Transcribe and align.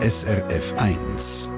SRF 0.00 0.72
1. 0.76 1.57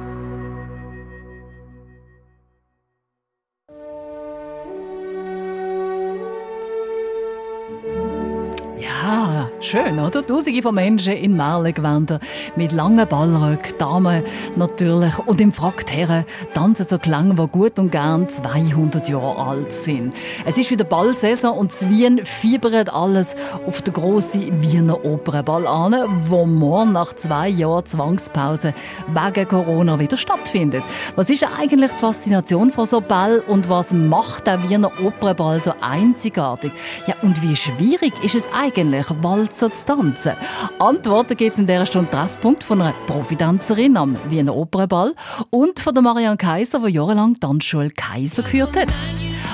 Schön, 9.71 10.01
oder? 10.01 10.27
Tausende 10.27 10.63
von 10.63 10.75
Menschen 10.75 11.13
in 11.13 11.37
Merlengewändern 11.37 12.19
mit 12.57 12.73
langen 12.73 13.07
Ballröcken, 13.07 13.79
Damen 13.79 14.25
natürlich 14.57 15.17
und 15.27 15.41
im 15.41 15.53
Frack 15.53 15.85
Herren 15.89 16.25
tanzen 16.55 16.89
so 16.89 16.99
Klänge, 16.99 17.37
die 17.37 17.47
gut 17.47 17.79
und 17.79 17.93
gern 17.93 18.29
200 18.29 19.09
Jahre 19.09 19.39
alt 19.39 19.73
sind. 19.73 20.13
Es 20.45 20.59
ist 20.59 20.73
wieder 20.73 20.83
Ballsaison 20.83 21.57
und 21.57 21.83
in 21.83 21.89
Wien 21.89 22.21
fiebert 22.25 22.93
alles 22.93 23.37
auf 23.65 23.81
den 23.83 23.95
grossen 23.95 24.61
Wiener 24.61 25.05
Opernball 25.05 25.69
an, 25.69 25.95
wo 26.29 26.47
morgen 26.47 26.91
nach 26.91 27.13
zwei 27.13 27.49
Jahren 27.49 27.87
Zwangspause 27.87 28.75
wegen 29.07 29.47
Corona 29.47 30.01
wieder 30.01 30.17
stattfindet. 30.17 30.83
Was 31.15 31.31
ist 31.31 31.47
eigentlich 31.61 31.93
die 31.93 31.97
Faszination 31.97 32.73
von 32.73 32.87
so 32.87 33.01
Ball 33.01 33.39
und 33.47 33.71
was 33.71 33.93
macht 33.93 34.49
der 34.49 34.69
Wiener 34.69 34.91
Opernball 35.01 35.61
so 35.61 35.75
einzigartig? 35.81 36.73
Ja, 37.07 37.15
und 37.23 37.41
wie 37.41 37.55
schwierig 37.55 38.15
ist 38.25 38.35
es 38.35 38.49
eigentlich, 38.53 39.07
Ball 39.23 39.49
Walzer 39.61 39.75
zu 39.75 39.87
tanzen? 39.87 40.33
Antworten 40.79 41.37
gibt 41.37 41.53
es 41.53 41.59
in 41.59 41.67
dieser 41.67 41.87
Stunde 41.87 42.11
Treffpunkt 42.11 42.65
von 42.65 42.81
einer 42.81 42.95
Profidanzerin 43.07 43.97
am 43.97 44.17
Wiener 44.29 44.55
Opernball 44.55 45.15
und 45.51 45.81
von 45.81 45.93
der 45.93 46.03
Marianne 46.03 46.37
Kaiser, 46.37 46.81
die 46.81 46.93
jahrelang 46.93 47.35
die 47.35 47.41
Tanzschule 47.41 47.91
Kaiser 47.91 48.43
geführt 48.43 48.77
hat. 48.77 48.89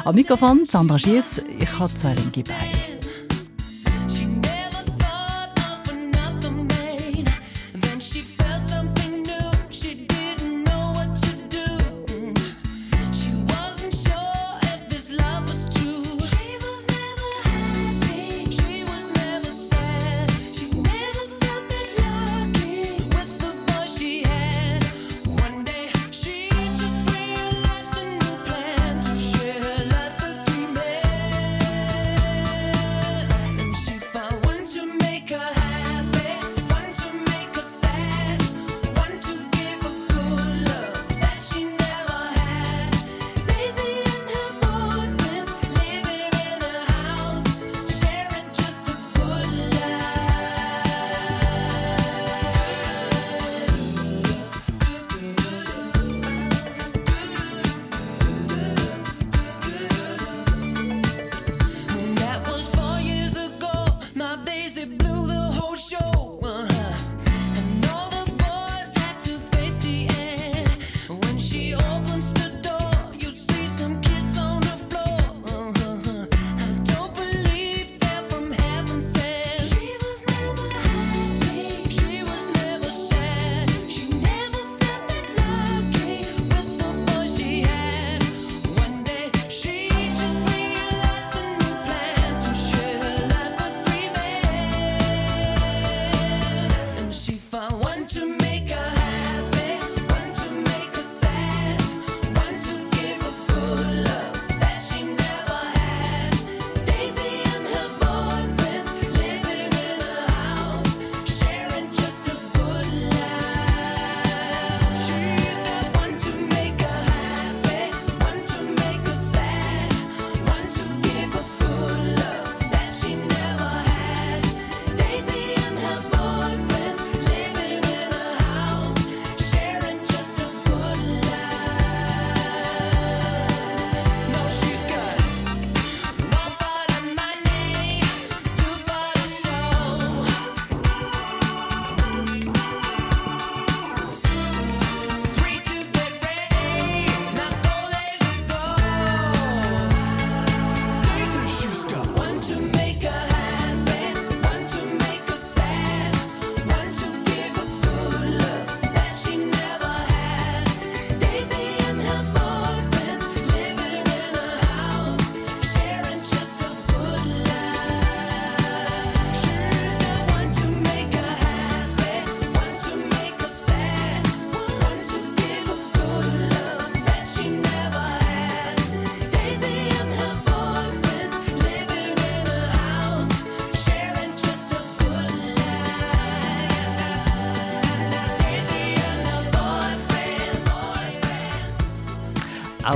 Am 0.04 0.14
Mikrofon 0.14 0.64
Sandra 0.64 0.98
Schiess, 0.98 1.42
ich 1.58 1.78
habe 1.78 1.92
zwei 1.92 2.14
linke 2.14 2.44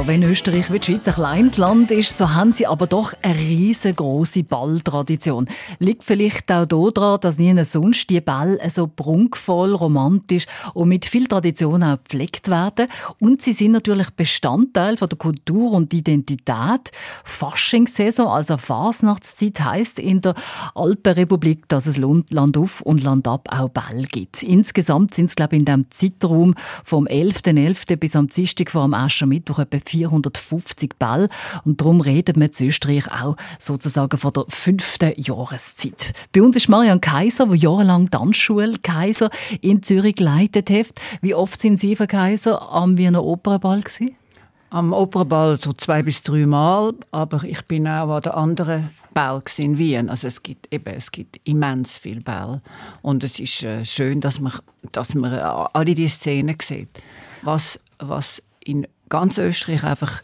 Auch 0.00 0.06
wenn 0.06 0.22
Österreich 0.22 0.72
wie 0.72 0.78
die 0.78 0.92
Schweiz 0.92 1.06
ein 1.08 1.14
kleines 1.14 1.58
Land 1.58 1.90
ist, 1.90 2.16
so 2.16 2.32
haben 2.32 2.54
sie 2.54 2.66
aber 2.66 2.86
doch 2.86 3.12
eine 3.20 3.38
riesengroße 3.38 4.44
Balltradition. 4.44 5.46
Liegt 5.78 6.04
vielleicht 6.04 6.50
auch 6.50 6.64
daran, 6.64 7.20
dass 7.20 7.36
nie 7.36 7.52
sonst 7.64 8.08
die 8.08 8.22
Bälle 8.22 8.58
so 8.70 8.86
prunkvoll, 8.86 9.74
romantisch 9.74 10.46
und 10.72 10.88
mit 10.88 11.04
viel 11.04 11.26
Tradition 11.26 11.82
auch 11.82 11.98
gepflegt 11.98 12.48
werden. 12.48 12.86
Und 13.18 13.42
sie 13.42 13.52
sind 13.52 13.72
natürlich 13.72 14.08
Bestandteil 14.08 14.96
von 14.96 15.10
der 15.10 15.18
Kultur 15.18 15.72
und 15.72 15.92
Identität. 15.92 16.92
Faschingssaison, 17.22 18.26
also 18.26 18.56
Fasnachtszeit, 18.56 19.60
heisst 19.60 19.98
in 19.98 20.22
der 20.22 20.34
Alpenrepublik, 20.74 21.68
dass 21.68 21.86
es 21.86 21.98
Land 21.98 22.56
auf 22.56 22.80
und 22.80 23.02
Land 23.02 23.28
ab 23.28 23.48
auch 23.50 23.68
Ball 23.68 24.04
gibt. 24.10 24.42
Insgesamt 24.44 25.12
sind 25.12 25.26
es, 25.26 25.36
glaube 25.36 25.56
ich, 25.56 25.58
in 25.58 25.66
diesem 25.66 25.90
Zeitraum 25.90 26.54
vom 26.84 27.06
11.11. 27.06 27.90
.11. 27.90 27.96
bis 27.96 28.16
am 28.16 28.28
Dienstag 28.28 28.70
vor 28.70 28.84
dem 28.84 28.94
Aschermittwoch 28.94 29.58
etwa 29.58 29.89
450 29.90 30.98
Bälle. 30.98 31.28
Und 31.64 31.80
darum 31.80 32.00
reden 32.00 32.36
wir 32.36 32.50
in 32.58 32.66
Österreich 32.68 33.10
auch 33.10 33.36
sozusagen 33.58 34.16
von 34.16 34.32
der 34.32 34.44
fünften 34.48 35.12
Jahreszeit. 35.16 36.12
Bei 36.32 36.42
uns 36.42 36.56
ist 36.56 36.68
Marianne 36.68 37.00
Kaiser, 37.00 37.46
die 37.46 37.58
jahrelang 37.58 38.10
Tanzschule 38.10 38.78
Kaiser 38.82 39.30
in 39.60 39.82
Zürich 39.82 40.16
geleitet 40.16 40.70
hat. 40.70 40.92
Wie 41.20 41.34
oft 41.34 41.60
sind 41.60 41.80
Sie, 41.80 41.96
Frau 41.96 42.06
Kaiser, 42.06 42.70
am 42.70 42.96
Wiener 42.96 43.24
Opernball 43.24 43.80
gewesen? 43.80 44.16
Am 44.72 44.92
Opernball 44.92 45.60
so 45.60 45.72
zwei 45.72 46.02
bis 46.02 46.22
drei 46.22 46.46
Mal, 46.46 46.94
aber 47.10 47.42
ich 47.42 47.62
bin 47.66 47.88
auch 47.88 48.14
an 48.14 48.22
der 48.22 48.36
anderen 48.36 48.90
Ball 49.12 49.42
in 49.56 49.78
Wien. 49.78 50.08
Also 50.08 50.28
es 50.28 50.44
gibt 50.44 50.72
eben, 50.72 50.94
es 50.94 51.10
gibt 51.10 51.40
immens 51.42 51.98
viel 51.98 52.20
Ball 52.20 52.60
und 53.02 53.24
es 53.24 53.40
ist 53.40 53.64
äh, 53.64 53.84
schön, 53.84 54.20
dass 54.20 54.38
man 54.38 54.52
dass 54.92 55.14
man 55.14 55.32
alle 55.34 55.94
die 55.94 56.08
Szenen 56.08 56.56
sieht. 56.60 56.88
Was, 57.42 57.78
was 57.98 58.42
in 58.64 58.86
ganz 59.10 59.36
Österreich 59.36 59.84
einfach 59.84 60.22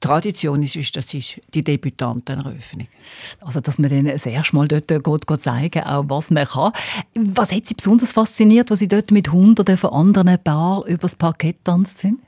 Tradition 0.00 0.62
ist, 0.62 0.76
ist, 0.76 0.94
das 0.96 1.12
ist 1.12 1.40
die 1.54 1.64
Debütanteneröffnung. 1.64 2.86
Also, 3.40 3.60
dass 3.60 3.78
man 3.78 3.90
denen 3.90 4.12
das 4.12 4.26
erste 4.26 4.54
Mal 4.54 4.68
dort 4.68 4.86
geht, 4.86 5.26
geht 5.26 5.40
zeigen 5.40 5.82
auch 5.82 6.04
was 6.06 6.30
man 6.30 6.46
kann. 6.46 6.72
Was 7.14 7.50
hat 7.50 7.66
Sie 7.66 7.74
besonders 7.74 8.12
fasziniert, 8.12 8.70
was 8.70 8.78
Sie 8.78 8.86
dort 8.86 9.10
mit 9.10 9.32
Hunderten 9.32 9.76
von 9.76 9.90
anderen 9.90 10.38
Paaren 10.42 10.86
übers 10.86 11.16
Parkett 11.16 11.64
tanzt 11.64 11.98
sind? 11.98 12.20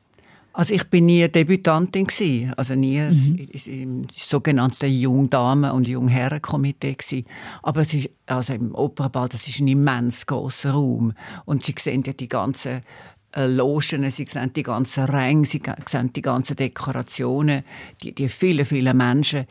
Also 0.52 0.74
ich 0.74 0.84
bin 0.90 1.06
nie 1.06 1.28
Debütantin 1.28 2.06
gewesen, 2.06 2.52
also 2.56 2.74
nie 2.74 2.98
mhm. 3.00 3.48
im 3.66 4.06
sogenannten 4.12 4.90
Jungdamen- 4.90 5.70
und 5.70 5.86
Jungherrenkomitee 5.86 6.94
gewesen. 6.94 7.24
Aber 7.62 7.82
es 7.82 7.94
ist, 7.94 8.10
also 8.26 8.54
im 8.54 8.74
Opernball, 8.74 9.28
das 9.28 9.46
ist 9.46 9.60
ein 9.60 9.68
immens 9.68 10.26
großer 10.26 10.72
Raum 10.72 11.12
und 11.44 11.64
Sie 11.64 11.74
sehen 11.78 12.02
ja 12.04 12.12
die 12.12 12.28
ganzen 12.28 12.82
Logen, 13.36 14.10
sie 14.10 14.26
sehen 14.28 14.52
die 14.52 14.62
ganzen 14.62 15.04
Ränge, 15.04 15.46
sie 15.46 15.62
sehen 15.86 16.12
die 16.12 16.22
ganzen 16.22 16.56
Dekorationen, 16.56 17.64
die, 18.02 18.14
die 18.14 18.28
vielen, 18.28 18.64
vielen 18.64 18.96
Menschen. 18.96 19.46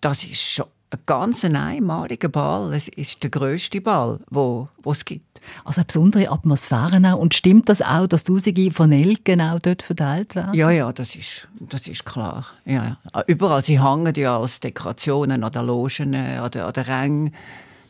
Das 0.00 0.22
ist 0.24 0.40
schon 0.40 0.66
ein 0.90 1.00
ganz 1.06 1.44
einmaliger 1.44 2.28
Ball. 2.28 2.72
Es 2.72 2.88
ist 2.88 3.22
der 3.22 3.30
grösste 3.30 3.80
Ball, 3.80 4.20
wo, 4.30 4.68
wo 4.82 4.92
es 4.92 5.04
gibt. 5.04 5.40
Also 5.64 5.80
eine 5.80 5.86
besondere 5.86 6.30
Atmosphäre 6.30 7.00
auch. 7.04 7.18
Und 7.18 7.34
stimmt 7.34 7.68
das 7.68 7.82
auch, 7.82 8.06
dass 8.06 8.24
Tausende 8.24 8.70
von 8.70 8.90
Nelken 8.90 9.40
auch 9.40 9.58
dort 9.58 9.82
verteilt 9.82 10.34
werden? 10.34 10.54
Ja, 10.54 10.70
ja, 10.70 10.92
das 10.92 11.16
ist, 11.16 11.48
das 11.58 11.86
ist 11.88 12.04
klar. 12.04 12.46
Ja, 12.64 12.98
Überall, 13.26 13.64
sie 13.64 13.82
hängen 13.82 14.14
ja 14.14 14.38
als 14.38 14.60
Dekorationen 14.60 15.42
an 15.42 15.52
den 15.52 15.66
Logen, 15.66 16.14
an 16.14 16.50
den, 16.50 16.62
an 16.62 16.72
den 16.72 16.84
Rängen 16.84 17.34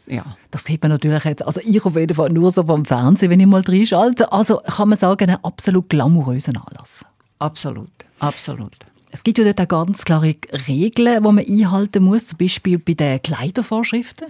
ja. 0.06 0.36
Das 0.50 0.64
sieht 0.64 0.82
man 0.82 0.90
natürlich 0.90 1.24
jetzt, 1.24 1.44
also 1.44 1.60
ich 1.64 1.84
auf 1.84 1.96
jeden 1.96 2.14
Fall 2.14 2.28
nur 2.30 2.50
so 2.50 2.64
vom 2.64 2.84
Fernsehen, 2.84 3.30
wenn 3.30 3.40
ich 3.40 3.46
mal 3.46 3.62
reinschalte. 3.62 4.30
Also 4.32 4.58
kann 4.58 4.88
man 4.88 4.98
sagen, 4.98 5.30
ein 5.30 5.44
absolut 5.44 5.88
glamouröser 5.88 6.52
Anlass. 6.66 7.06
Absolut, 7.38 7.90
absolut. 8.18 8.74
Es 9.10 9.22
gibt 9.22 9.38
ja 9.38 9.44
dort 9.44 9.60
auch 9.60 9.68
ganz 9.86 10.04
klare 10.04 10.34
Regeln, 10.66 11.22
die 11.22 11.32
man 11.32 11.38
einhalten 11.38 12.02
muss, 12.02 12.26
zum 12.26 12.38
Beispiel 12.38 12.78
bei 12.78 12.94
den 12.94 13.22
Kleidervorschriften. 13.22 14.28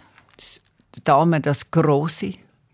Die 0.94 1.03
Damen 1.03 1.43
das 1.43 1.71
große, 1.71 2.32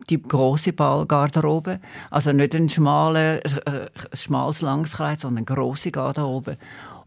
die 0.09 0.21
große 0.21 0.73
Ballgarderobe, 0.73 1.81
also 2.11 2.33
nicht 2.33 2.55
ein, 2.55 2.69
schmale, 2.69 3.43
äh, 3.45 3.89
schmales 4.13 4.61
Langskleid, 4.61 5.21
sondern 5.21 5.47
eine 5.47 5.57
große 5.57 5.93
Garderobe 5.93 6.59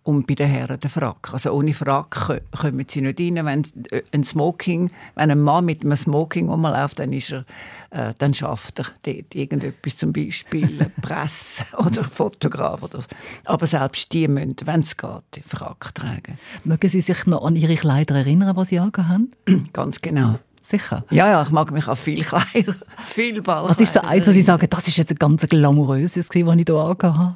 und 0.04 0.28
bei 0.28 0.36
den 0.36 0.50
Herren 0.50 0.80
der 0.80 0.90
Frack. 0.90 1.30
Also 1.32 1.52
ohne 1.52 1.74
Frack 1.74 2.42
kommen 2.52 2.86
sie 2.88 3.02
nicht 3.02 3.20
rein. 3.20 3.46
Wenn 3.46 3.64
äh, 3.92 4.02
ein 4.12 4.24
Smoking, 4.24 4.92
wenn 5.16 5.32
ein 5.32 5.42
Mann 5.42 5.66
mit 5.66 5.84
einem 5.84 5.96
Smoking 5.96 6.50
rumläuft, 6.50 7.00
dann 7.00 7.14
ist 7.14 7.32
er, 7.32 7.46
äh, 7.90 8.14
dann 8.18 8.34
schafft 8.34 8.80
er 8.80 8.86
dort 9.04 9.34
irgendetwas, 9.34 9.98
zum 9.98 10.12
Beispiel 10.12 10.92
Presse 11.02 11.64
oder 11.78 12.04
Fotograf 12.04 12.84
oder 12.84 13.02
so. 13.02 13.08
Aber 13.46 13.66
selbst 13.66 14.12
die 14.12 14.28
müssen, 14.28 14.56
wenn 14.66 14.82
es 14.82 14.98
geht, 14.98 15.44
Frack 15.46 15.96
tragen. 15.96 16.38
Mögen 16.66 16.90
Sie 16.90 17.02
sich 17.02 17.26
noch 17.26 17.46
an 17.46 17.56
Ihre 17.56 17.76
Kleider 17.76 18.16
erinnern, 18.16 18.56
die 18.56 18.66
Sie 18.66 18.80
haben? 18.80 19.32
Ganz 19.74 20.02
genau. 20.02 20.40
Sicher? 20.66 21.04
Ja, 21.10 21.28
ja, 21.28 21.42
ich 21.42 21.50
mag 21.50 21.72
mich 21.72 21.88
an 21.90 21.96
viele 21.98 22.24
Kleider, 22.24 22.76
viel 23.14 23.42
Ball. 23.42 23.70
Was 23.70 23.82
ist 23.82 23.94
so 23.94 24.00
eins, 24.00 24.28
wo 24.28 24.32
Sie 24.32 24.42
sagen, 24.42 24.66
das 24.70 24.88
ist 24.88 24.96
jetzt 24.96 25.12
ein 25.12 25.18
ganz 25.18 25.46
glamouröses, 25.46 26.30
was 26.30 26.36
ich 26.36 26.46
hier 26.46 26.48
angehabt 26.48 27.04
habe? 27.04 27.36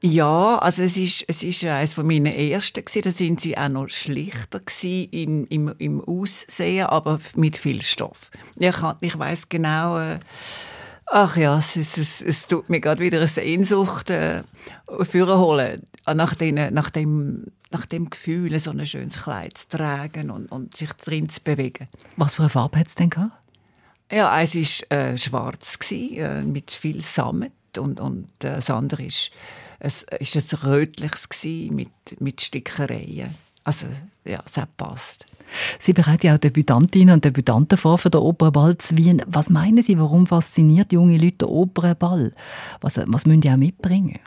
Ja, 0.00 0.58
also 0.58 0.84
es 0.84 0.96
ist, 0.96 1.24
es 1.26 1.42
ist 1.42 1.64
eines 1.64 1.94
von 1.94 2.06
meinen 2.06 2.26
ersten 2.26 2.84
gewesen. 2.84 3.02
Da 3.02 3.10
sind 3.10 3.40
sie 3.40 3.58
auch 3.58 3.68
noch 3.68 3.88
schlichter 3.88 4.60
im, 4.82 5.46
im, 5.48 5.74
im 5.78 6.04
Aussehen, 6.04 6.86
aber 6.86 7.18
mit 7.34 7.56
viel 7.56 7.82
Stoff. 7.82 8.30
Ich, 8.56 8.76
ich 9.00 9.18
weiß 9.18 9.48
genau, 9.48 9.98
äh, 9.98 10.18
ach 11.06 11.36
ja, 11.36 11.58
es, 11.58 11.74
es, 11.74 12.22
es, 12.22 12.46
tut 12.46 12.70
mir 12.70 12.80
gerade 12.80 13.00
wieder 13.00 13.18
eine 13.18 13.26
Sehnsucht 13.26 14.10
äh, 14.10 14.44
holen 14.88 15.82
nach, 16.06 16.34
den, 16.36 16.72
nach, 16.72 16.90
dem, 16.90 17.46
nach 17.72 17.86
dem 17.86 18.08
Gefühl, 18.08 18.56
so 18.60 18.70
ein 18.70 18.86
schönes 18.86 19.22
Kleid 19.24 19.58
zu 19.58 19.78
tragen 19.78 20.30
und, 20.30 20.46
und 20.52 20.76
sich 20.76 20.92
drin 20.92 21.28
zu 21.28 21.40
bewegen. 21.42 21.88
Was 22.16 22.36
für 22.36 22.42
eine 22.42 22.50
Farbe 22.50 22.78
hat 22.78 22.86
es 22.86 22.94
denn 22.94 23.10
gehabt? 23.10 23.32
Ja, 24.12 24.40
es 24.40 24.54
war 24.54 24.96
äh, 24.96 25.18
schwarz, 25.18 25.78
gewesen, 25.80 26.16
äh, 26.18 26.42
mit 26.44 26.70
viel 26.70 27.02
Sammet 27.02 27.52
und, 27.76 27.98
und 27.98 28.28
äh, 28.44 28.54
das 28.54 28.70
andere 28.70 29.02
ist 29.02 29.32
es 29.78 30.04
ist 30.18 30.54
ein 30.54 30.58
rötliches 30.70 31.28
mit, 31.70 31.90
mit 32.20 32.40
Stickereien. 32.40 33.34
Also, 33.64 33.86
ja, 34.24 34.42
es 34.44 34.56
hat 34.56 34.76
passt. 34.76 35.26
Sie 35.78 35.92
bereiten 35.92 36.26
ja 36.26 36.34
auch 36.34 36.38
Debütantinnen 36.38 37.14
und 37.14 37.24
Debütanten 37.24 37.78
vor 37.78 37.98
für 37.98 38.10
den 38.10 38.20
Opernball 38.20 38.76
zu 38.78 38.96
Wien. 38.96 39.22
Was 39.26 39.50
meinen 39.50 39.82
Sie, 39.82 39.98
warum 39.98 40.26
fasziniert 40.26 40.92
junge 40.92 41.16
Leute 41.16 41.38
den 41.38 41.48
Opernball? 41.48 42.34
Was, 42.80 42.98
was 42.98 43.26
müssen 43.26 43.40
die 43.40 43.50
auch 43.50 43.56
mitbringen? 43.56 44.18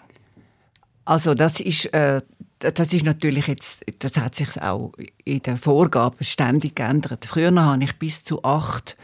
Also 1.06 1.34
das 1.34 1.60
ist, 1.60 1.86
äh, 1.94 2.22
das 2.60 2.94
ist 2.94 3.06
natürlich 3.06 3.48
jetzt, 3.48 3.84
das 4.00 4.18
hat 4.18 4.36
sich 4.36 4.62
auch 4.62 4.94
in 5.26 5.42
den 5.42 5.58
Vorgaben 5.58 6.24
ständig 6.24 6.76
geändert. 6.76 7.26
Früher 7.26 7.54
habe 7.54 7.84
ich 7.84 7.98
bis 7.98 8.24
zu 8.24 8.44
acht 8.44 8.98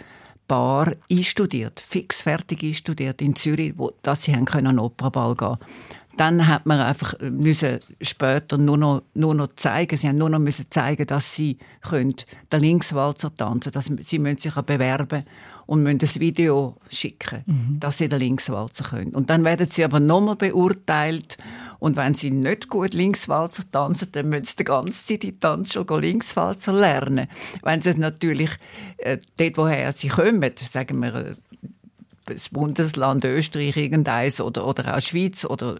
Paar 0.48 0.94
einstudiert, 1.12 1.82
fix 1.82 2.22
fertig 2.22 2.64
einstudiert 2.64 3.22
in 3.22 3.36
Zürich, 3.36 3.74
wo, 3.76 3.92
dass 4.02 4.24
sie 4.24 4.34
haben 4.34 4.46
können 4.46 4.68
an 4.68 4.76
den 4.76 4.86
Opernball 4.86 5.36
gehen 5.36 5.58
dann 6.18 6.48
hat 6.48 6.66
man 6.66 6.80
einfach 6.80 7.16
müssen 7.22 7.80
später 8.02 8.58
nur 8.58 8.78
noch, 8.78 9.04
nur 9.14 9.36
noch 9.36 9.50
zeigen, 9.56 9.98
sie 9.98 10.08
haben 10.08 10.18
nur 10.18 10.30
noch 10.30 10.40
müssen 10.40 10.66
zeigen, 10.69 11.08
dass 11.08 11.34
sie 11.34 11.58
können 11.81 12.16
den 12.52 12.62
Linkswalzer 12.62 13.34
tanzen 13.36 13.72
können. 13.72 14.00
Sie 14.02 14.19
müssen 14.19 14.38
sich 14.38 14.54
bewerben 14.54 15.24
und 15.68 15.84
müssen 15.84 16.02
ein 16.02 16.19
Video 16.22 16.78
schicken, 16.90 17.44
mhm. 17.46 17.80
dass 17.80 18.00
sie 18.00 18.10
den 18.10 18.19
Linkswalzer 18.19 18.86
können. 18.86 19.14
Und 19.14 19.30
dann 19.30 19.44
werden 19.44 19.68
sie 19.69 19.84
aber 19.84 20.00
nochmal 20.00 20.36
beurteilt 20.36 21.38
und 21.80 21.96
wenn 21.96 22.14
sie 22.14 22.31
nicht 22.31 22.70
gut 22.70 22.94
Linkswalzer 22.94 23.63
tanzen, 23.72 24.10
dann 24.12 24.30
müssen 24.30 24.46
sie 24.46 24.56
die 24.58 24.63
ganze 24.63 25.06
Zeit 25.06 25.24
die 25.24 25.38
Tanzschule 25.38 26.00
Linkswalzer 26.00 26.74
lernen. 26.74 27.28
Wenn 27.62 27.81
sie 27.81 27.94
natürlich 27.98 28.52
äh, 28.98 29.18
dort, 29.38 29.58
woher 29.58 29.92
sie 29.92 30.08
kommen, 30.08 30.52
sagen 30.58 31.00
wir 31.00 31.38
das 32.27 32.50
Bundesland 32.50 33.25
Österreich 33.25 33.77
irgendeins 33.77 34.41
oder, 34.41 34.68
oder 34.68 34.95
auch 34.95 35.01
Schweiz 35.01 35.45
oder 35.45 35.77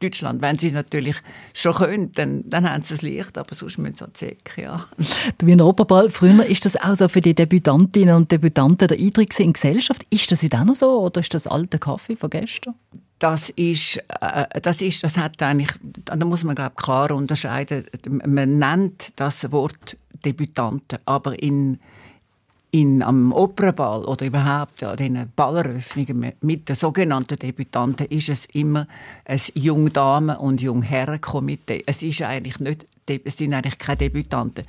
Deutschland. 0.00 0.42
Wenn 0.42 0.58
sie 0.58 0.68
es 0.68 0.72
natürlich 0.72 1.16
schon 1.52 1.74
können, 1.74 2.12
dann, 2.12 2.48
dann 2.48 2.68
haben 2.68 2.82
sie 2.82 2.94
es 2.94 3.02
leicht, 3.02 3.38
aber 3.38 3.54
sonst 3.54 3.78
müssen 3.78 3.96
sie 3.96 4.12
Zeck, 4.12 4.54
ja. 4.56 4.86
Der 5.40 5.48
Wiener 5.48 5.66
Operball, 5.66 6.10
früher 6.10 6.44
ist 6.44 6.64
das 6.64 6.76
auch 6.76 6.94
so 6.94 7.08
für 7.08 7.20
die 7.20 7.34
Debütantinnen 7.34 8.14
und 8.14 8.30
Debütanten 8.32 8.88
der 8.88 8.98
Eintritt 8.98 9.38
in 9.38 9.48
die 9.48 9.52
Gesellschaft. 9.54 10.04
Ist 10.10 10.30
das 10.30 10.42
heute 10.42 10.58
auch 10.58 10.64
noch 10.64 10.76
so 10.76 11.00
oder 11.00 11.20
ist 11.20 11.34
das 11.34 11.46
alte 11.46 11.78
Kaffee 11.78 12.16
von 12.16 12.30
gestern? 12.30 12.74
Das 13.18 13.48
ist, 13.50 14.02
äh, 14.20 14.60
das 14.60 14.82
ist, 14.82 15.02
das 15.02 15.16
hat 15.16 15.40
eigentlich, 15.42 15.70
da 16.04 16.16
muss 16.16 16.44
man 16.44 16.56
glaube 16.56 16.74
klar 16.76 17.10
unterscheiden. 17.12 17.84
Man 18.08 18.58
nennt 18.58 19.12
das 19.16 19.50
Wort 19.52 19.96
Debütanten, 20.24 20.98
aber 21.06 21.40
in 21.42 21.78
in, 22.74 23.04
am 23.04 23.32
Opernball 23.32 24.04
oder 24.04 24.26
überhaupt 24.26 24.82
an 24.82 24.96
den 24.96 25.30
Balleröffnungen 25.36 26.32
mit 26.40 26.68
den 26.68 26.74
sogenannten 26.74 27.38
Debütanten 27.38 28.08
ist 28.08 28.28
es 28.28 28.46
immer 28.46 28.88
ein 29.24 29.38
Jungdamen- 29.54 30.36
und 30.36 30.60
Jungherrenkomitee. 30.60 31.84
Es 31.86 32.02
ist 32.02 32.22
eigentlich 32.22 32.58
nicht, 32.58 32.84
es 33.06 33.36
sind 33.36 33.54
eigentlich 33.54 33.78
keine 33.78 33.98
Debütanten. 33.98 34.64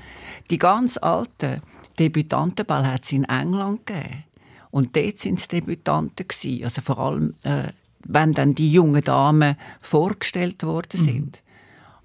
Die 0.52 0.60
ganz 0.60 0.98
alten 0.98 1.64
Debütantenball 1.98 2.86
hat 2.86 3.06
es 3.06 3.12
in 3.12 3.24
England 3.24 3.88
gegeben. 3.88 4.24
Und 4.70 4.96
dort 4.96 5.18
sind 5.18 5.40
es 5.40 5.48
Debütanten 5.48 6.28
gewesen. 6.28 6.64
Also 6.64 6.84
vor 6.84 7.00
allem, 7.00 7.34
äh, 7.42 7.70
wenn 8.04 8.34
dann 8.34 8.54
die 8.54 8.72
jungen 8.72 9.04
Damen 9.04 9.56
vorgestellt 9.82 10.62
worden 10.62 11.00
mhm. 11.00 11.04
sind. 11.04 11.26
Mhm. 11.26 11.32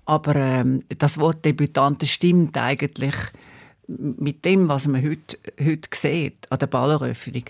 Aber 0.06 0.34
ähm, 0.34 0.82
das 0.96 1.18
Wort 1.18 1.44
Debütanten 1.44 2.08
stimmt 2.08 2.56
eigentlich 2.56 3.14
mit 3.98 4.44
dem, 4.44 4.68
was 4.68 4.86
man 4.86 5.02
heute, 5.02 5.38
heute 5.62 5.88
sieht 5.92 6.50
an 6.50 6.58
der 6.58 6.66
Balleröffnung, 6.66 7.44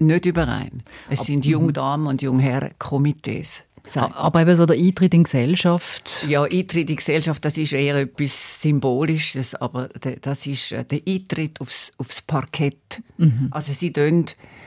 nicht 0.00 0.26
überein. 0.26 0.82
Es 1.08 1.20
sind 1.20 1.46
Jungdamen 1.46 2.06
und 2.06 2.22
Jungherren-Komitees. 2.22 3.64
Aber 3.96 4.40
eben 4.40 4.56
so 4.56 4.64
der 4.66 4.76
Eintritt 4.76 5.14
in 5.14 5.20
die 5.20 5.24
Gesellschaft? 5.24 6.24
Ja, 6.28 6.42
Eintritt 6.42 6.72
in 6.74 6.86
die 6.86 6.96
Gesellschaft, 6.96 7.44
das 7.44 7.56
ist 7.58 7.72
eher 7.72 7.96
etwas 7.96 8.62
Symbolisches, 8.62 9.54
aber 9.54 9.88
das 10.22 10.46
ist 10.46 10.72
äh, 10.72 10.84
der 10.84 11.00
Eintritt 11.06 11.60
aufs, 11.60 11.92
aufs 11.98 12.22
Parkett. 12.22 13.02
Mhm. 13.18 13.48
Also 13.50 13.72
sie 13.72 13.92
tun, 13.92 14.26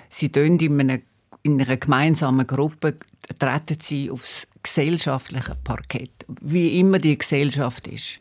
sie 0.09 0.29
tun 0.29 0.59
in, 0.59 0.79
einer, 0.79 0.99
in 1.41 1.59
einer 1.59 1.77
gemeinsamen 1.77 2.45
Gruppe 2.45 2.97
treten 3.39 3.77
sie 3.81 4.11
aufs 4.11 4.47
gesellschaftliche 4.61 5.55
Parkett, 5.63 6.11
wie 6.41 6.79
immer 6.79 6.99
die 6.99 7.17
Gesellschaft 7.17 7.87
ist. 7.87 8.19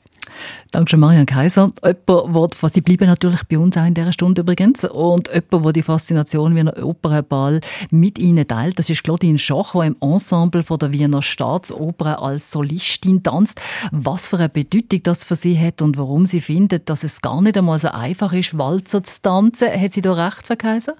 Dankeschön, 0.71 1.00
Marian 1.00 1.26
Kaiser. 1.26 1.71
Jemand, 1.83 2.35
wo, 2.35 2.68
Sie 2.68 2.80
bleiben 2.80 3.06
natürlich 3.06 3.45
bei 3.45 3.59
uns 3.59 3.76
auch 3.76 3.87
in 3.87 3.95
dieser 3.95 4.12
Stunde 4.12 4.42
übrigens. 4.42 4.85
Und 4.85 5.28
jemand, 5.28 5.64
der 5.64 5.73
die 5.73 5.83
Faszination 5.83 6.54
Wiener 6.54 6.85
Opernball 6.85 7.61
mit 7.90 8.18
Ihnen 8.18 8.47
teilt, 8.47 8.78
das 8.78 8.90
ist 8.90 9.04
Claudine 9.04 9.38
Schach, 9.38 9.73
die 9.73 9.87
im 9.87 9.97
Ensemble 10.00 10.62
von 10.62 10.78
der 10.78 10.92
Wiener 10.92 11.23
Staatsoper 11.23 12.23
als 12.23 12.50
Solistin 12.50 13.23
tanzt. 13.23 13.61
Was 13.92 14.28
für 14.28 14.38
eine 14.38 14.49
Bedeutung 14.49 15.02
das 15.02 15.25
für 15.25 15.37
Sie 15.37 15.59
hat 15.59 15.83
und 15.83 15.97
warum 15.97 16.26
Sie 16.26 16.40
findet, 16.40 16.90
dass 16.90 17.04
es 17.04 17.23
gar 17.23 17.40
nicht 17.42 17.56
einmal 17.56 17.78
so 17.78 17.88
einfach 17.88 18.33
ist, 18.33 18.59
Walzer 18.59 19.02
zu 19.02 19.23
tanzen. 19.23 19.68
Hat 19.68 19.92
sie 19.92 20.02
da 20.02 20.12
recht, 20.12 20.47
Frau 20.47 20.56
Kaiser? 20.56 20.95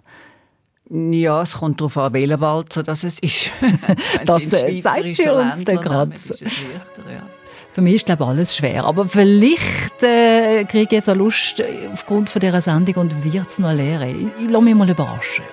Ja, 0.88 1.42
es 1.42 1.54
kommt 1.54 1.80
darauf 1.80 1.99
an, 1.99 2.12
welcher 2.12 2.40
Walzer 2.40 2.83
das 2.83 3.02
es 3.02 3.18
ist. 3.18 3.50
das 4.25 4.50
sagt 4.50 5.14
sie 5.14 5.28
uns 5.28 5.64
dann 5.64 5.76
gerade. 5.76 6.14
Für 7.76 7.83
mich 7.83 7.97
ist 7.97 8.06
glaube 8.06 8.25
ich, 8.25 8.30
alles 8.30 8.56
schwer. 8.56 8.87
Aber 8.87 9.04
vielleicht 9.06 10.02
äh, 10.02 10.64
kriege 10.64 10.85
ich 10.85 10.92
jetzt 10.92 11.11
auch 11.11 11.14
Lust 11.14 11.62
aufgrund 11.92 12.30
von 12.30 12.40
dieser 12.40 12.62
Sendung 12.62 12.95
und 12.95 13.23
wird 13.23 13.50
es 13.50 13.59
noch 13.59 13.71
lernen. 13.71 14.33
Ich, 14.38 14.45
ich 14.45 14.50
lasse 14.50 14.64
mich 14.64 14.75
mal 14.75 14.88
überraschen. 14.88 15.45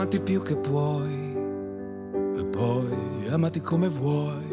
Amati 0.00 0.20
più 0.20 0.40
che 0.40 0.56
puoi 0.56 1.36
e 2.34 2.44
poi 2.46 3.28
amati 3.28 3.60
come 3.60 3.86
vuoi. 3.86 4.46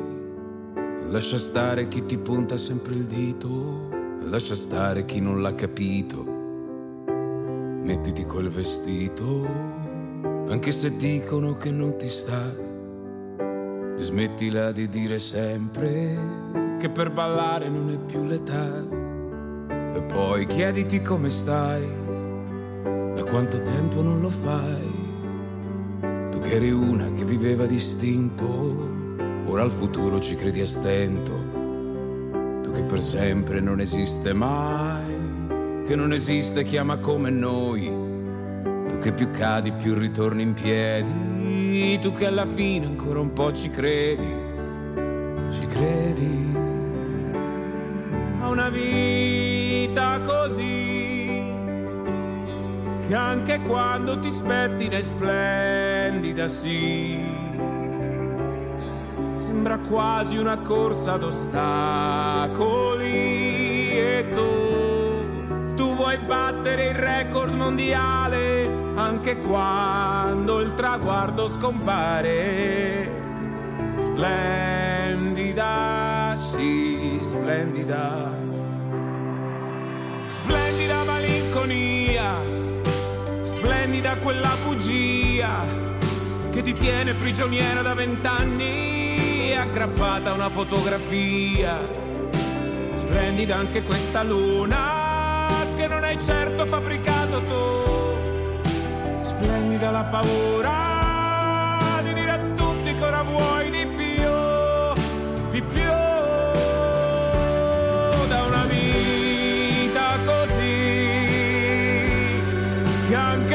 Lascia 1.08 1.38
stare 1.38 1.88
chi 1.88 2.04
ti 2.04 2.18
punta 2.18 2.58
sempre 2.58 2.96
il 2.96 3.06
dito, 3.06 3.88
lascia 4.24 4.56
stare 4.56 5.06
chi 5.06 5.22
non 5.22 5.42
l'ha 5.42 5.54
capito. 5.56 6.26
Mettiti 7.82 8.26
quel 8.26 8.50
vestito, 8.50 9.48
anche 10.50 10.74
se 10.74 10.98
dicono 10.98 11.54
che 11.54 11.72
non 11.72 11.96
ti 11.96 12.10
sta. 12.10 12.54
E 13.98 14.04
smettila 14.04 14.74
di 14.74 14.90
dire 14.90 15.18
sempre 15.18 16.76
che 16.78 16.90
per 16.90 17.10
ballare 17.10 17.70
non 17.70 17.90
è 17.90 17.98
più 18.06 18.26
l'età. 18.26 18.86
E 19.96 20.02
poi 20.12 20.46
chiediti 20.46 21.00
come 21.00 21.30
stai, 21.30 21.88
da 23.16 23.24
quanto 23.24 23.64
tempo 23.64 24.02
non 24.02 24.20
lo 24.20 24.30
fai 24.30 24.87
eri 26.52 26.72
una 26.72 27.12
che 27.14 27.26
viveva 27.26 27.66
distinto, 27.66 28.46
ora 29.46 29.62
al 29.62 29.72
futuro 29.72 30.20
ci 30.20 30.36
credi 30.36 30.62
a 30.62 30.66
stento. 30.66 31.46
Tu 32.64 32.72
che 32.72 32.84
per 32.84 33.02
sempre 33.02 33.60
non 33.60 33.80
esiste 33.80 34.34
mai, 34.34 35.84
che 35.86 35.96
non 35.96 36.14
esiste 36.14 36.64
chi 36.64 36.78
ama 36.78 36.98
come 36.98 37.30
noi. 37.30 37.86
Tu 38.88 38.98
che 39.00 39.12
più 39.12 39.30
cadi 39.32 39.74
più 39.74 39.94
ritorni 39.94 40.44
in 40.44 40.54
piedi, 40.54 42.00
tu 42.00 42.14
che 42.14 42.26
alla 42.26 42.46
fine 42.46 42.86
ancora 42.86 43.20
un 43.20 43.34
po' 43.34 43.52
ci 43.52 43.70
credi, 43.70 44.28
ci 45.52 45.66
credi 45.66 46.56
a 48.40 48.50
una 48.50 48.70
vita 48.70 50.22
così 50.22 50.87
che 53.08 53.16
anche 53.16 53.62
quando 53.62 54.20
ti 54.20 54.32
spettina 54.32 54.98
e 54.98 55.02
splendida 55.02 56.48
sì, 56.48 57.24
sembra 59.36 59.78
quasi 59.78 60.38
una 60.38 60.58
corsa 60.58 61.14
ad 61.14 61.24
ostacoli 61.24 62.66
e 63.98 64.26
tu, 64.34 65.76
tu 65.76 65.96
vuoi 65.96 66.18
battere 66.18 66.90
il 66.90 66.96
record 66.96 67.54
mondiale 67.54 68.88
anche 68.98 69.38
quando 69.38 70.60
il 70.60 70.74
traguardo 70.74 71.48
scompare. 71.48 73.10
splendida, 74.00 75.66
sì, 76.36 77.20
splendida. 77.22 78.34
Splendida 80.28 81.04
malinconia, 81.04 82.42
splendida 83.58 84.18
quella 84.18 84.56
bugia 84.64 85.66
che 86.52 86.62
ti 86.62 86.74
tiene 86.74 87.14
prigioniera 87.16 87.82
da 87.82 87.94
vent'anni 87.94 89.56
aggrappata 89.56 90.32
a 90.32 90.34
una 90.34 90.50
fotografia. 90.50 91.78
Splendida 92.94 93.56
anche 93.56 93.84
questa 93.84 94.24
luna 94.24 95.66
che 95.76 95.88
non 95.88 96.04
hai 96.04 96.18
certo 96.24 96.66
fabbricato 96.66 97.44
tu. 97.44 99.22
Splendida 99.22 99.92
la 99.92 100.04
paura 100.04 100.98
ancora 103.08 103.22
vuoi 103.22 103.67
di 103.67 103.67
più, 103.67 103.67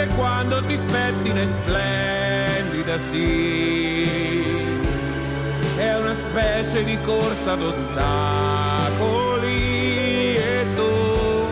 anche 0.02 0.14
quando 0.14 0.64
ti 0.64 0.76
spetti 0.76 1.32
ne 1.32 1.46
splendida 1.46 2.98
sì, 2.98 4.02
è 5.76 5.96
una 5.96 6.12
specie 6.12 6.82
di 6.84 6.98
corsa 7.00 7.54
d'ostacoli 7.54 7.86
e 10.36 10.66
tu, 10.74 11.46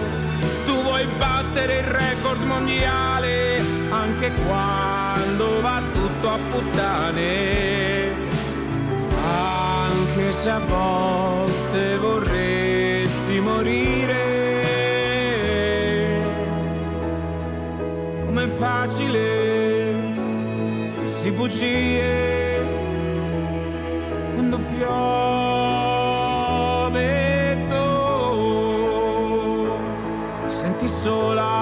tu 0.66 0.83
vuoi 0.83 1.07
battere 1.16 1.78
il 1.78 1.85
record 1.85 2.42
mondiale 2.42 3.62
anche 3.90 4.33
quando 4.47 5.61
va 5.61 5.80
tutto 5.92 6.30
a 6.30 6.38
puttane, 6.50 8.12
anche 9.23 10.33
se 10.33 10.50
a 10.50 10.59
volte 10.59 11.97
vorresti 11.99 13.38
morire. 13.40 14.29
Facile 18.61 19.95
dirsi 20.99 21.31
bugie 21.31 22.62
quando 24.35 24.59
piove 24.59 24.99
tu. 27.71 27.85
Ti 30.43 30.50
senti 30.50 30.87
sola 30.87 31.61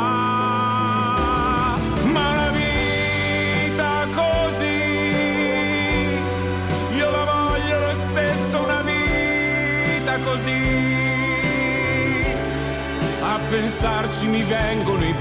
pensarci 13.49 14.27
mi 14.27 14.43
vengono 14.43 15.05
i 15.05 15.15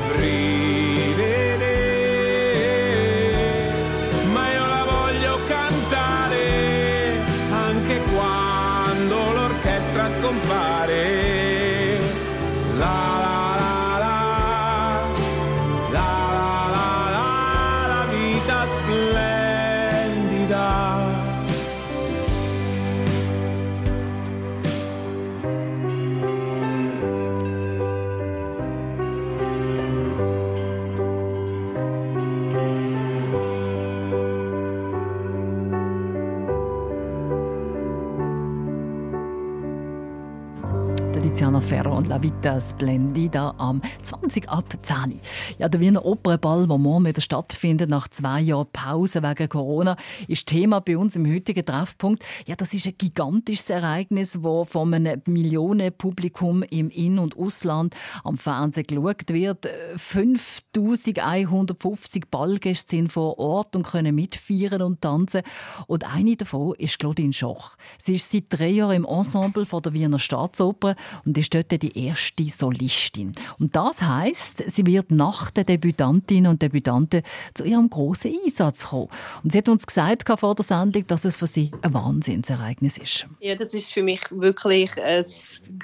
Vita 42.48 42.62
Splendida 42.62 43.54
am 43.58 43.82
20 44.04 44.48
ab 44.48 44.78
10. 44.82 45.20
Ja, 45.60 45.68
der 45.68 45.82
Wiener 45.82 46.06
Opernball, 46.06 46.66
der 46.66 46.78
morgen 46.78 47.06
wieder 47.06 47.20
stattfindet, 47.20 47.90
nach 47.90 48.08
zwei 48.08 48.40
Jahren 48.40 48.68
Pause 48.72 49.22
wegen 49.22 49.50
Corona, 49.50 49.98
ist 50.30 50.48
Thema 50.48 50.80
bei 50.80 50.98
uns 50.98 51.18
im 51.18 51.30
heutigen 51.30 51.66
Treffpunkt. 51.66 52.24
Ja, 52.46 52.56
das 52.56 52.74
ist 52.74 52.88
ein 52.88 52.94
gigantisches 52.98 53.70
Ereignis, 53.70 54.44
wo 54.44 54.64
von 54.64 54.94
einem 54.94 55.22
Millionenpublikum 55.26 56.64
im 56.64 56.90
In- 56.90 57.20
und 57.20 57.38
Ausland 57.38 57.94
am 58.24 58.38
Fernsehen 58.38 58.88
geschaut 58.88 59.28
wird. 59.28 59.68
5150 59.98 62.30
Ballgäste 62.32 62.92
sind 62.92 63.12
vor 63.12 63.40
Ort 63.40 63.76
und 63.76 63.86
können 63.86 64.16
mitfeiern 64.16 64.84
und 64.84 65.02
tanzen. 65.02 65.42
Und 65.88 66.16
eine 66.16 66.38
davon 66.38 66.76
ist 66.78 66.98
Claudine 66.98 67.34
Schoch. 67.34 67.72
Sie 67.98 68.16
ist 68.16 68.32
seit 68.32 68.46
drei 68.48 68.70
Jahren 68.70 68.96
im 68.96 69.06
Ensemble 69.06 69.66
von 69.66 69.82
der 69.82 69.92
Wiener 69.92 70.20
Staatsoper 70.20 70.96
und 71.26 71.38
ist 71.38 71.54
dort 71.54 71.74
die 71.84 72.06
erste 72.06 72.37
Solistin. 72.46 73.32
Und 73.60 73.76
das 73.76 74.02
heißt, 74.02 74.64
sie 74.68 74.86
wird 74.86 75.12
nach 75.12 75.52
den 75.52 75.66
Debütantinnen 75.66 76.52
und 76.52 76.62
Debütanten 76.62 77.24
zu 77.54 77.64
ihrem 77.64 77.90
großen 77.90 78.34
Einsatz 78.46 78.88
kommen. 78.90 79.10
Und 79.44 79.52
sie 79.52 79.58
hat 79.58 79.70
uns 79.70 79.86
gesagt 79.86 80.28
vor 80.40 80.56
der 80.56 80.64
Sendung, 80.64 81.06
dass 81.08 81.26
es 81.26 81.38
für 81.38 81.48
sie 81.48 81.72
ein 81.82 81.94
Wahnsinnsereignis 81.94 82.98
ist. 82.98 83.28
Ja, 83.40 83.56
das 83.56 83.74
ist 83.74 83.92
für 83.92 84.04
mich 84.04 84.22
wirklich 84.30 84.92
ein 85.02 85.26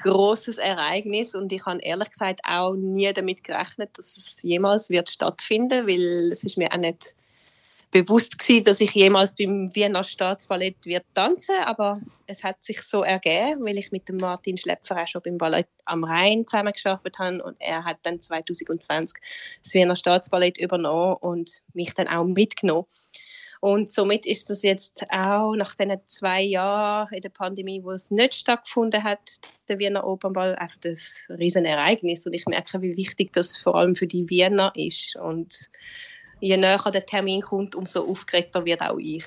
großes 0.02 0.58
Ereignis 0.58 1.34
und 1.34 1.52
ich 1.52 1.64
habe 1.66 1.80
ehrlich 1.82 2.10
gesagt 2.10 2.40
auch 2.44 2.74
nie 2.74 3.12
damit 3.12 3.44
gerechnet, 3.44 3.98
dass 3.98 4.16
es 4.16 4.42
jemals 4.42 4.90
wird 4.90 5.10
stattfinden, 5.10 5.86
weil 5.86 6.32
es 6.32 6.44
ist 6.44 6.56
mir 6.56 6.72
auch 6.72 6.78
nicht 6.78 7.14
bewusst 7.94 8.40
gewesen, 8.40 8.64
dass 8.64 8.80
ich 8.80 8.90
jemals 8.90 9.36
beim 9.36 9.72
Wiener 9.72 10.02
Staatsballett 10.02 10.84
wird 10.84 11.04
tanzen, 11.14 11.54
aber 11.64 12.00
es 12.26 12.42
hat 12.42 12.60
sich 12.60 12.82
so 12.82 13.04
ergeben, 13.04 13.64
weil 13.64 13.78
ich 13.78 13.92
mit 13.92 14.08
dem 14.08 14.16
Martin 14.16 14.58
Schlepfer 14.58 15.00
auch 15.00 15.06
schon 15.06 15.22
beim 15.22 15.38
Ballett 15.38 15.68
am 15.84 16.02
Rhein 16.02 16.44
zusammengearbeitet 16.44 17.18
habe 17.20 17.42
und 17.44 17.56
er 17.60 17.84
hat 17.84 17.98
dann 18.02 18.18
2020 18.18 19.16
das 19.62 19.74
Wiener 19.74 19.94
Staatsballett 19.94 20.58
übernommen 20.58 21.18
und 21.20 21.62
mich 21.72 21.94
dann 21.94 22.08
auch 22.08 22.24
mitgenommen. 22.24 22.86
Und 23.60 23.92
somit 23.92 24.26
ist 24.26 24.50
das 24.50 24.62
jetzt 24.62 25.06
auch 25.10 25.54
nach 25.54 25.76
den 25.76 25.96
zwei 26.04 26.42
Jahren 26.42 27.14
in 27.14 27.22
der 27.22 27.30
Pandemie, 27.30 27.82
wo 27.82 27.92
es 27.92 28.10
nicht 28.10 28.34
stattgefunden 28.34 29.04
hat, 29.04 29.36
der 29.68 29.78
Wiener 29.78 30.04
Opernball, 30.06 30.56
einfach 30.56 30.76
das 30.82 31.26
Riesenereignis. 31.30 32.26
Und 32.26 32.34
ich 32.34 32.44
merke, 32.44 32.82
wie 32.82 32.96
wichtig 32.96 33.32
das 33.32 33.56
vor 33.56 33.76
allem 33.76 33.94
für 33.94 34.06
die 34.06 34.28
Wiener 34.28 34.70
ist. 34.74 35.16
Und 35.16 35.70
je 36.44 36.56
näher 36.56 36.90
der 36.92 37.06
Termin 37.06 37.40
kommt, 37.40 37.74
umso 37.74 38.00
aufgeregter 38.06 38.64
wird 38.64 38.82
auch 38.82 38.98
ich. 38.98 39.24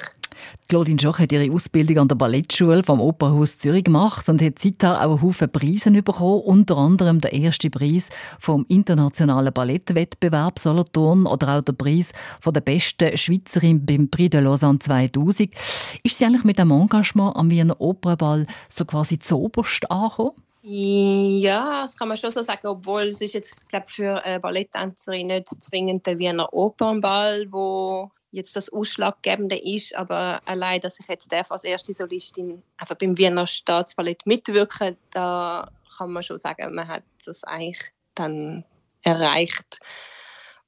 Claudine 0.69 0.99
Schoch 0.99 1.17
hat 1.17 1.31
ihre 1.31 1.51
Ausbildung 1.51 1.97
an 1.97 2.07
der 2.07 2.15
Ballettschule 2.15 2.83
vom 2.83 3.01
Opernhaus 3.01 3.57
Zürich 3.57 3.85
gemacht 3.85 4.29
und 4.29 4.41
hat 4.41 4.59
seitdem 4.59 4.91
auch 4.91 5.13
einen 5.13 5.21
Haufen 5.23 5.51
Preise 5.51 5.91
bekommen, 5.91 6.41
unter 6.41 6.77
anderem 6.77 7.21
der 7.21 7.33
erste 7.33 7.71
Preis 7.71 8.09
vom 8.39 8.65
internationalen 8.67 9.51
Ballettwettbewerb 9.51 10.59
Solothurn 10.59 11.25
oder 11.25 11.57
auch 11.57 11.61
der 11.61 11.73
Preis 11.73 12.11
von 12.39 12.53
der 12.53 12.61
besten 12.61 13.17
Schweizerin 13.17 13.83
beim 13.83 14.09
Prix 14.09 14.29
de 14.29 14.41
Lausanne 14.41 14.79
2000. 14.79 15.49
Ist 16.03 16.17
sie 16.17 16.25
eigentlich 16.25 16.43
mit 16.43 16.59
dem 16.59 16.71
Engagement 16.71 17.35
am 17.35 17.49
Wiener 17.49 17.79
Opernball 17.81 18.45
so 18.69 18.85
quasi 18.85 19.17
zoberst 19.17 19.89
angekommen? 19.89 20.33
Ja, 20.61 21.83
das 21.83 21.97
kann 21.97 22.07
man 22.07 22.17
schon 22.17 22.31
so 22.31 22.41
sagen, 22.41 22.67
obwohl 22.67 23.03
es 23.03 23.21
ist 23.21 23.33
jetzt, 23.33 23.69
glaube 23.69 23.87
für 23.87 24.23
eine 24.23 24.39
Balletttänzerin 24.39 25.27
nicht 25.27 25.47
zwingend 25.63 26.05
der 26.05 26.17
Wiener 26.17 26.51
Opernball, 26.51 27.51
wo 27.51 28.09
jetzt 28.31 28.55
das 28.55 28.71
Ausschlaggebende 28.71 29.57
ist, 29.57 29.95
aber 29.95 30.41
allein, 30.45 30.81
dass 30.81 30.99
ich 30.99 31.07
jetzt 31.07 31.31
darf 31.31 31.51
als 31.51 31.63
erste 31.63 31.93
Solistin 31.93 32.61
einfach 32.77 32.95
beim 32.95 33.17
Wiener 33.17 33.47
Staatsballett 33.47 34.25
mitwirken, 34.25 34.97
da 35.11 35.71
kann 35.97 36.11
man 36.11 36.23
schon 36.23 36.39
sagen, 36.39 36.75
man 36.75 36.87
hat 36.87 37.03
das 37.25 37.43
eigentlich 37.43 37.91
dann 38.15 38.65
erreicht, 39.03 39.79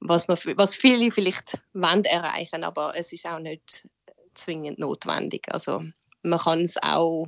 was, 0.00 0.28
man, 0.28 0.38
was 0.56 0.74
viele 0.74 1.10
vielleicht 1.10 1.60
wollen 1.74 2.04
erreichen, 2.04 2.64
aber 2.64 2.96
es 2.96 3.12
ist 3.12 3.26
auch 3.26 3.38
nicht 3.38 3.86
zwingend 4.34 4.78
notwendig. 4.78 5.46
Also 5.52 5.82
man 6.22 6.38
kann 6.38 6.60
es 6.60 6.82
auch 6.82 7.26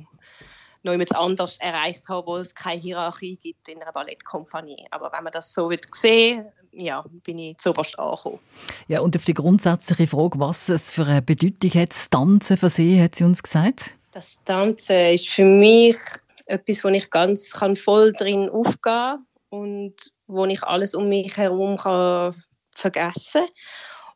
noch 0.83 0.91
jemand 0.91 1.15
anders 1.15 1.57
erreicht 1.57 2.07
haben, 2.07 2.27
wo 2.27 2.37
es 2.37 2.53
keine 2.53 2.81
Hierarchie 2.81 3.37
gibt 3.37 3.67
in 3.67 3.81
einer 3.81 3.91
Ballettkompanie. 3.91 4.85
Aber 4.91 5.11
wenn 5.11 5.23
man 5.23 5.33
das 5.33 5.53
so 5.53 5.71
sehen 5.91 6.45
ja, 6.75 7.05
bin 7.23 7.37
ich 7.37 7.57
zuoberst 7.57 7.97
angekommen. 7.99 8.39
Ja, 8.87 9.01
und 9.01 9.15
auf 9.15 9.25
die 9.25 9.33
grundsätzliche 9.33 10.07
Frage, 10.07 10.39
was 10.39 10.69
es 10.69 10.91
für 10.91 11.05
eine 11.05 11.21
Bedeutung 11.21 11.71
hat, 11.79 11.91
das 11.91 12.09
Tanzen 12.09 12.57
für 12.57 12.69
Sie, 12.69 13.01
hat 13.01 13.15
sie 13.15 13.23
uns 13.23 13.43
gesagt? 13.43 13.95
Das 14.11 14.43
Tanzen 14.43 15.13
ist 15.13 15.29
für 15.29 15.45
mich 15.45 15.97
etwas, 16.45 16.83
wo 16.83 16.89
ich 16.89 17.09
ganz 17.09 17.51
kann 17.51 17.75
voll 17.75 18.11
drin 18.13 18.49
aufgehen 18.49 19.25
und 19.49 19.93
wo 20.27 20.45
ich 20.45 20.63
alles 20.63 20.95
um 20.95 21.09
mich 21.09 21.37
herum 21.37 21.77
kann 21.77 22.43
vergessen 22.75 23.45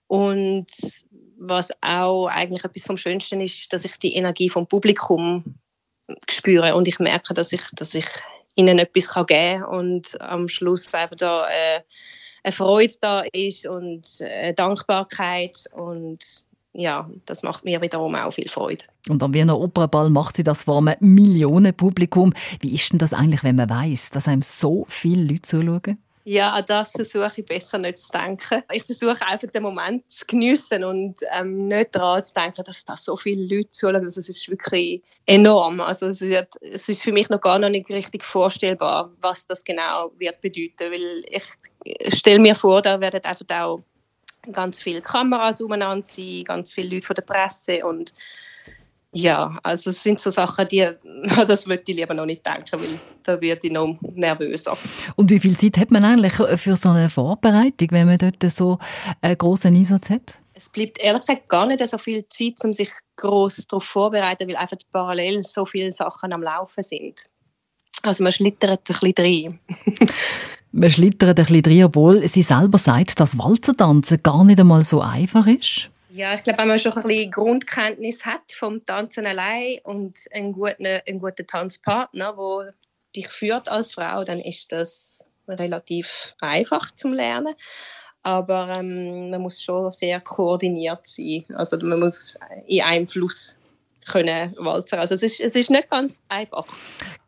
und 0.08 0.68
was 1.40 1.72
auch 1.82 2.28
eigentlich 2.28 2.64
etwas 2.64 2.86
vom 2.86 2.98
Schönsten 2.98 3.42
ist, 3.42 3.72
dass 3.72 3.86
ich 3.86 3.98
die 3.98 4.16
Energie 4.16 4.50
vom 4.50 4.66
Publikum 4.66 5.44
spüre 6.30 6.76
und 6.76 6.88
ich 6.88 7.00
merke, 7.00 7.34
dass 7.34 7.52
ich, 7.52 7.62
dass 7.74 7.94
ich 7.96 8.08
ihnen 8.56 8.80
etwas 8.80 9.14
geben 9.14 9.28
kann 9.28 9.64
und 9.64 10.20
am 10.22 10.50
Schluss 10.50 10.94
einfach 10.94 11.16
da 11.16 11.48
äh, 11.48 11.82
eine 12.44 12.52
Freude 12.52 12.94
da 13.02 13.22
ist 13.34 13.68
und 13.68 14.08
eine 14.22 14.54
Dankbarkeit 14.54 15.66
und 15.74 16.46
ja, 16.74 17.10
das 17.26 17.42
macht 17.42 17.66
mir 17.66 17.82
wiederum 17.82 18.14
auch 18.14 18.32
viel 18.32 18.50
Freude. 18.50 18.86
Und 19.10 19.24
am 19.24 19.34
Wiener 19.34 19.60
Opernball 19.60 20.12
macht 20.12 20.38
sie 20.38 20.44
das 20.44 20.64
vor 20.64 20.78
einem 20.78 20.96
Millionenpublikum. 21.00 22.34
Wie 22.60 22.74
ist 22.74 22.92
denn 22.92 23.00
das 23.00 23.14
eigentlich, 23.14 23.44
wenn 23.44 23.56
man 23.56 23.70
weiß, 23.70 24.12
dass 24.12 24.28
einem 24.28 24.44
so 24.44 24.86
viele 24.88 25.24
Leute 25.24 25.42
zuschauen? 25.42 25.98
Ja, 26.30 26.52
an 26.52 26.66
das 26.68 26.92
versuche 26.92 27.32
ich 27.38 27.46
besser 27.46 27.78
nicht 27.78 28.00
zu 28.00 28.12
denken. 28.12 28.62
Ich 28.74 28.84
versuche 28.84 29.26
einfach 29.26 29.48
den 29.48 29.64
Moment 29.64 30.12
zu 30.12 30.26
geniessen 30.26 30.84
und 30.84 31.16
ähm, 31.32 31.70
nicht 31.70 31.96
daran 31.96 32.22
zu 32.22 32.34
denken, 32.34 32.66
dass 32.66 32.84
da 32.84 32.98
so 32.98 33.16
viele 33.16 33.44
Leute 33.44 33.72
zuschauen. 33.72 34.04
Also 34.04 34.20
es 34.20 34.28
ist 34.28 34.50
wirklich 34.50 35.02
enorm. 35.26 35.80
Also 35.80 36.08
es, 36.08 36.20
wird, 36.20 36.50
es, 36.60 36.90
ist 36.90 37.04
für 37.04 37.14
mich 37.14 37.30
noch 37.30 37.40
gar 37.40 37.58
noch 37.60 37.70
nicht 37.70 37.90
richtig 37.90 38.26
vorstellbar, 38.26 39.10
was 39.22 39.48
das 39.48 39.64
genau 39.64 40.12
wird 40.18 40.42
bedeuten. 40.42 40.92
Weil 40.92 41.24
ich 41.30 42.18
stelle 42.18 42.40
mir 42.40 42.56
vor, 42.56 42.82
da 42.82 43.00
werden 43.00 43.24
einfach 43.24 43.62
auch 43.62 43.80
ganz 44.52 44.82
viele 44.82 45.00
Kameras 45.00 45.62
umeinander 45.62 46.06
sein, 46.06 46.44
ganz 46.44 46.74
viele 46.74 46.96
Leute 46.96 47.08
von 47.08 47.16
der 47.16 47.24
Presse 47.24 47.86
und 47.86 48.14
ja, 49.18 49.58
also 49.64 49.90
es 49.90 50.04
sind 50.04 50.22
so 50.22 50.30
Sachen, 50.30 50.68
die, 50.68 50.88
das 51.48 51.68
würde 51.68 51.84
ich 51.88 51.96
lieber 51.96 52.14
noch 52.14 52.26
nicht 52.26 52.46
denken, 52.46 52.80
weil 52.80 53.00
da 53.24 53.42
werde 53.42 53.68
ich 53.68 53.74
noch 53.74 53.98
nervöser. 54.02 54.78
Und 55.16 55.32
wie 55.32 55.40
viel 55.40 55.58
Zeit 55.58 55.78
hat 55.78 55.92
man 55.92 56.04
eigentlich 56.04 56.34
für 56.34 56.76
so 56.76 56.90
eine 56.90 57.10
Vorbereitung, 57.10 57.90
wenn 57.92 58.08
man 58.08 58.20
dort 58.20 58.44
so 58.52 58.78
einen 59.22 59.38
grossen 59.38 59.76
Einsatz 59.76 60.10
hat? 60.10 60.36
Es 60.54 60.70
bleibt 60.70 61.00
ehrlich 61.00 61.22
gesagt 61.22 61.50
gar 61.50 61.66
nicht 61.66 61.86
so 61.86 61.98
viel 61.98 62.28
Zeit, 62.30 62.56
um 62.64 62.74
sich 62.74 62.92
groß 63.18 63.68
darauf 63.68 63.84
vorzubereiten, 63.84 64.48
weil 64.48 64.56
einfach 64.56 64.78
parallel 64.92 65.44
so 65.44 65.66
viele 65.66 65.94
Sachen 65.94 66.34
am 66.34 66.42
Laufen 66.44 66.84
sind. 66.84 67.26
Also 68.04 68.24
man 68.24 68.32
schlittert 68.32 68.90
ein 68.90 69.14
bisschen 69.14 69.14
rein. 69.18 69.60
man 70.72 70.90
schlittert 70.90 71.40
ein 71.40 71.46
bisschen 71.46 71.66
rein, 71.66 71.84
obwohl 71.86 72.28
sie 72.28 72.44
selber 72.44 72.78
sagt, 72.78 73.20
dass 73.20 73.38
Walzertanzen 73.38 74.22
gar 74.22 74.44
nicht 74.44 74.60
einmal 74.60 74.84
so 74.84 75.02
einfach 75.02 75.48
ist. 75.48 75.90
Ja, 76.18 76.34
ich 76.34 76.42
glaube, 76.42 76.58
wenn 76.58 76.68
man 76.68 76.80
schon 76.80 76.94
ein 76.94 77.04
bisschen 77.04 77.30
Grundkenntnis 77.30 78.26
hat 78.26 78.52
vom 78.52 78.84
Tanzen 78.84 79.28
allein 79.28 79.78
und 79.84 80.18
einen 80.34 80.52
guten, 80.52 80.84
einen 80.84 81.20
guten 81.20 81.46
Tanzpartner, 81.46 82.34
der 82.36 82.74
dich 83.16 83.28
führt 83.28 83.70
als 83.70 83.94
Frau, 83.94 84.24
dann 84.24 84.40
ist 84.40 84.72
das 84.72 85.28
relativ 85.48 86.34
einfach 86.42 86.90
zum 86.96 87.14
Lernen. 87.14 87.54
Aber 88.24 88.74
ähm, 88.80 89.30
man 89.30 89.42
muss 89.42 89.62
schon 89.62 89.92
sehr 89.92 90.20
koordiniert 90.20 91.06
sein. 91.06 91.46
Also 91.54 91.78
man 91.78 92.00
muss 92.00 92.40
in 92.66 92.82
einem 92.82 93.06
Fluss 93.06 93.60
können 94.08 94.56
walzen. 94.58 94.98
Also 94.98 95.14
es 95.14 95.22
ist, 95.22 95.40
es 95.40 95.54
ist 95.54 95.70
nicht 95.70 95.88
ganz 95.88 96.20
einfach. 96.30 96.66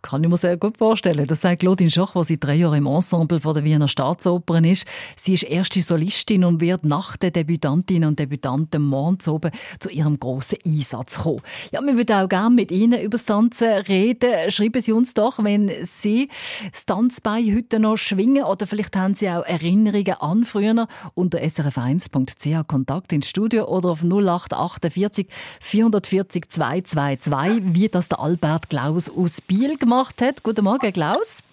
Kann 0.01 0.23
ich 0.23 0.29
mir 0.29 0.38
sehr 0.38 0.55
gut 0.55 0.77
vorstellen. 0.77 1.25
Das 1.27 1.41
sagt 1.41 1.59
Claudine 1.59 1.89
Schoch, 1.89 2.13
die 2.13 2.23
seit 2.23 2.43
drei 2.43 2.55
Jahren 2.55 2.77
im 2.77 2.88
Ensemble 2.88 3.41
von 3.41 3.53
der 3.53 3.65
Wiener 3.65 3.89
Staatsoper 3.89 4.63
ist. 4.63 4.85
Sie 5.17 5.33
ist 5.33 5.43
erste 5.43 5.81
Solistin 5.81 6.45
und 6.45 6.62
wird 6.62 6.85
nach 6.85 7.17
den 7.17 7.33
Debütantinnen 7.33 8.07
und 8.07 8.17
Debütanten 8.17 8.81
morgens 8.81 9.27
oben 9.27 9.51
zu 9.79 9.89
ihrem 9.89 10.17
grossen 10.17 10.57
Einsatz 10.65 11.19
kommen. 11.19 11.41
Ja, 11.73 11.81
wir 11.81 11.97
würden 11.97 12.15
auch 12.15 12.29
gerne 12.29 12.55
mit 12.55 12.71
Ihnen 12.71 13.01
über 13.01 13.17
das 13.17 13.25
Tanzen 13.25 13.67
reden. 13.67 14.49
Schreiben 14.49 14.81
Sie 14.81 14.93
uns 14.93 15.13
doch, 15.13 15.43
wenn 15.43 15.69
Sie 15.83 16.29
das 16.71 16.85
Tanzbein 16.85 17.53
heute 17.53 17.81
noch 17.81 17.97
schwingen 17.97 18.45
oder 18.45 18.67
vielleicht 18.67 18.95
haben 18.95 19.15
Sie 19.15 19.29
auch 19.29 19.43
Erinnerungen 19.43 20.15
an 20.21 20.45
früher 20.45 20.88
unter 21.13 21.39
srf1.ch 21.39 22.67
Kontakt 22.67 23.12
ins 23.12 23.27
Studio 23.27 23.65
oder 23.65 23.89
auf 23.89 24.01
0848 24.01 25.27
440 25.59 26.47
222, 26.47 27.63
wie 27.73 27.89
das 27.89 28.07
der 28.07 28.21
Albert 28.21 28.69
Klaus 28.69 29.09
aus 29.09 29.41
Biel 29.41 29.75
gemacht 29.75 29.88
gemacht 29.89 30.21
hat. 30.21 30.43
Guten 30.43 30.65
Morgen, 30.65 30.93
Klaus. 30.93 31.43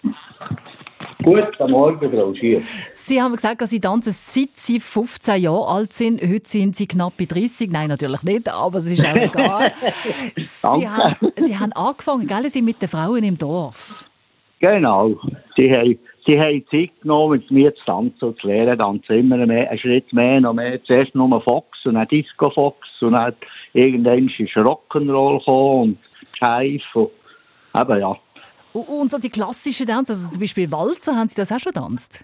Guten 1.23 1.71
Morgen, 1.71 2.11
Frau 2.11 2.33
Schier. 2.35 2.61
Sie 2.93 3.19
haben 3.19 3.35
gesagt, 3.35 3.61
dass 3.61 3.71
Sie 3.71 3.81
tanzen, 3.81 4.13
seit 4.13 4.55
Sie 4.55 4.79
15 4.79 5.41
Jahre 5.41 5.67
alt 5.67 5.91
sind. 5.91 6.21
Heute 6.21 6.47
sind 6.47 6.75
Sie 6.75 6.87
knapp 6.87 7.13
bei 7.17 7.25
30. 7.25 7.71
Nein, 7.71 7.89
natürlich 7.89 8.21
nicht, 8.23 8.47
aber 8.47 8.77
es 8.77 8.85
ist 8.85 9.05
auch 9.05 9.15
egal. 9.15 9.73
Sie, 10.35 10.87
haben, 10.87 11.31
Sie 11.35 11.57
haben 11.57 11.73
angefangen, 11.73 12.27
gell? 12.27 12.47
Sie 12.49 12.61
mit 12.61 12.79
den 12.79 12.89
Frauen 12.89 13.23
im 13.23 13.37
Dorf. 13.37 14.07
Genau. 14.59 15.15
Sie 15.57 15.71
haben, 15.71 15.97
Sie 16.25 16.39
haben 16.39 16.63
Zeit 16.69 17.01
genommen, 17.01 17.39
mit 17.39 17.49
mir 17.49 17.73
zu 17.75 17.85
tanzen 17.85 18.23
und 18.23 18.39
zu 18.39 18.47
lernen. 18.47 18.77
Tanzen 18.77 19.17
immer 19.17 19.37
mehr, 19.47 19.69
einen 19.69 19.79
Schritt 19.79 20.13
mehr, 20.13 20.39
noch 20.39 20.53
mehr. 20.53 20.81
Zuerst 20.83 21.15
nur 21.15 21.41
Fox 21.41 21.79
und 21.85 21.95
dann 21.95 22.07
Disco 22.07 22.51
Fox 22.51 22.87
und 23.01 23.13
dann 23.13 23.33
irgendwann 23.73 24.27
ist 24.27 24.55
Rock'n'Roll 24.55 25.39
gekommen 25.39 25.81
und 25.81 25.97
Jive. 26.39 27.09
eben 27.79 27.99
ja. 27.99 28.17
Und 28.81 29.11
so 29.11 29.17
die 29.17 29.29
klassischen 29.29 29.87
Tänze, 29.87 30.13
also 30.13 30.29
zum 30.29 30.39
Beispiel 30.39 30.71
Walzer, 30.71 31.15
haben 31.15 31.29
Sie 31.29 31.35
das 31.35 31.51
auch 31.51 31.59
schon 31.59 31.73
getanzt? 31.73 32.23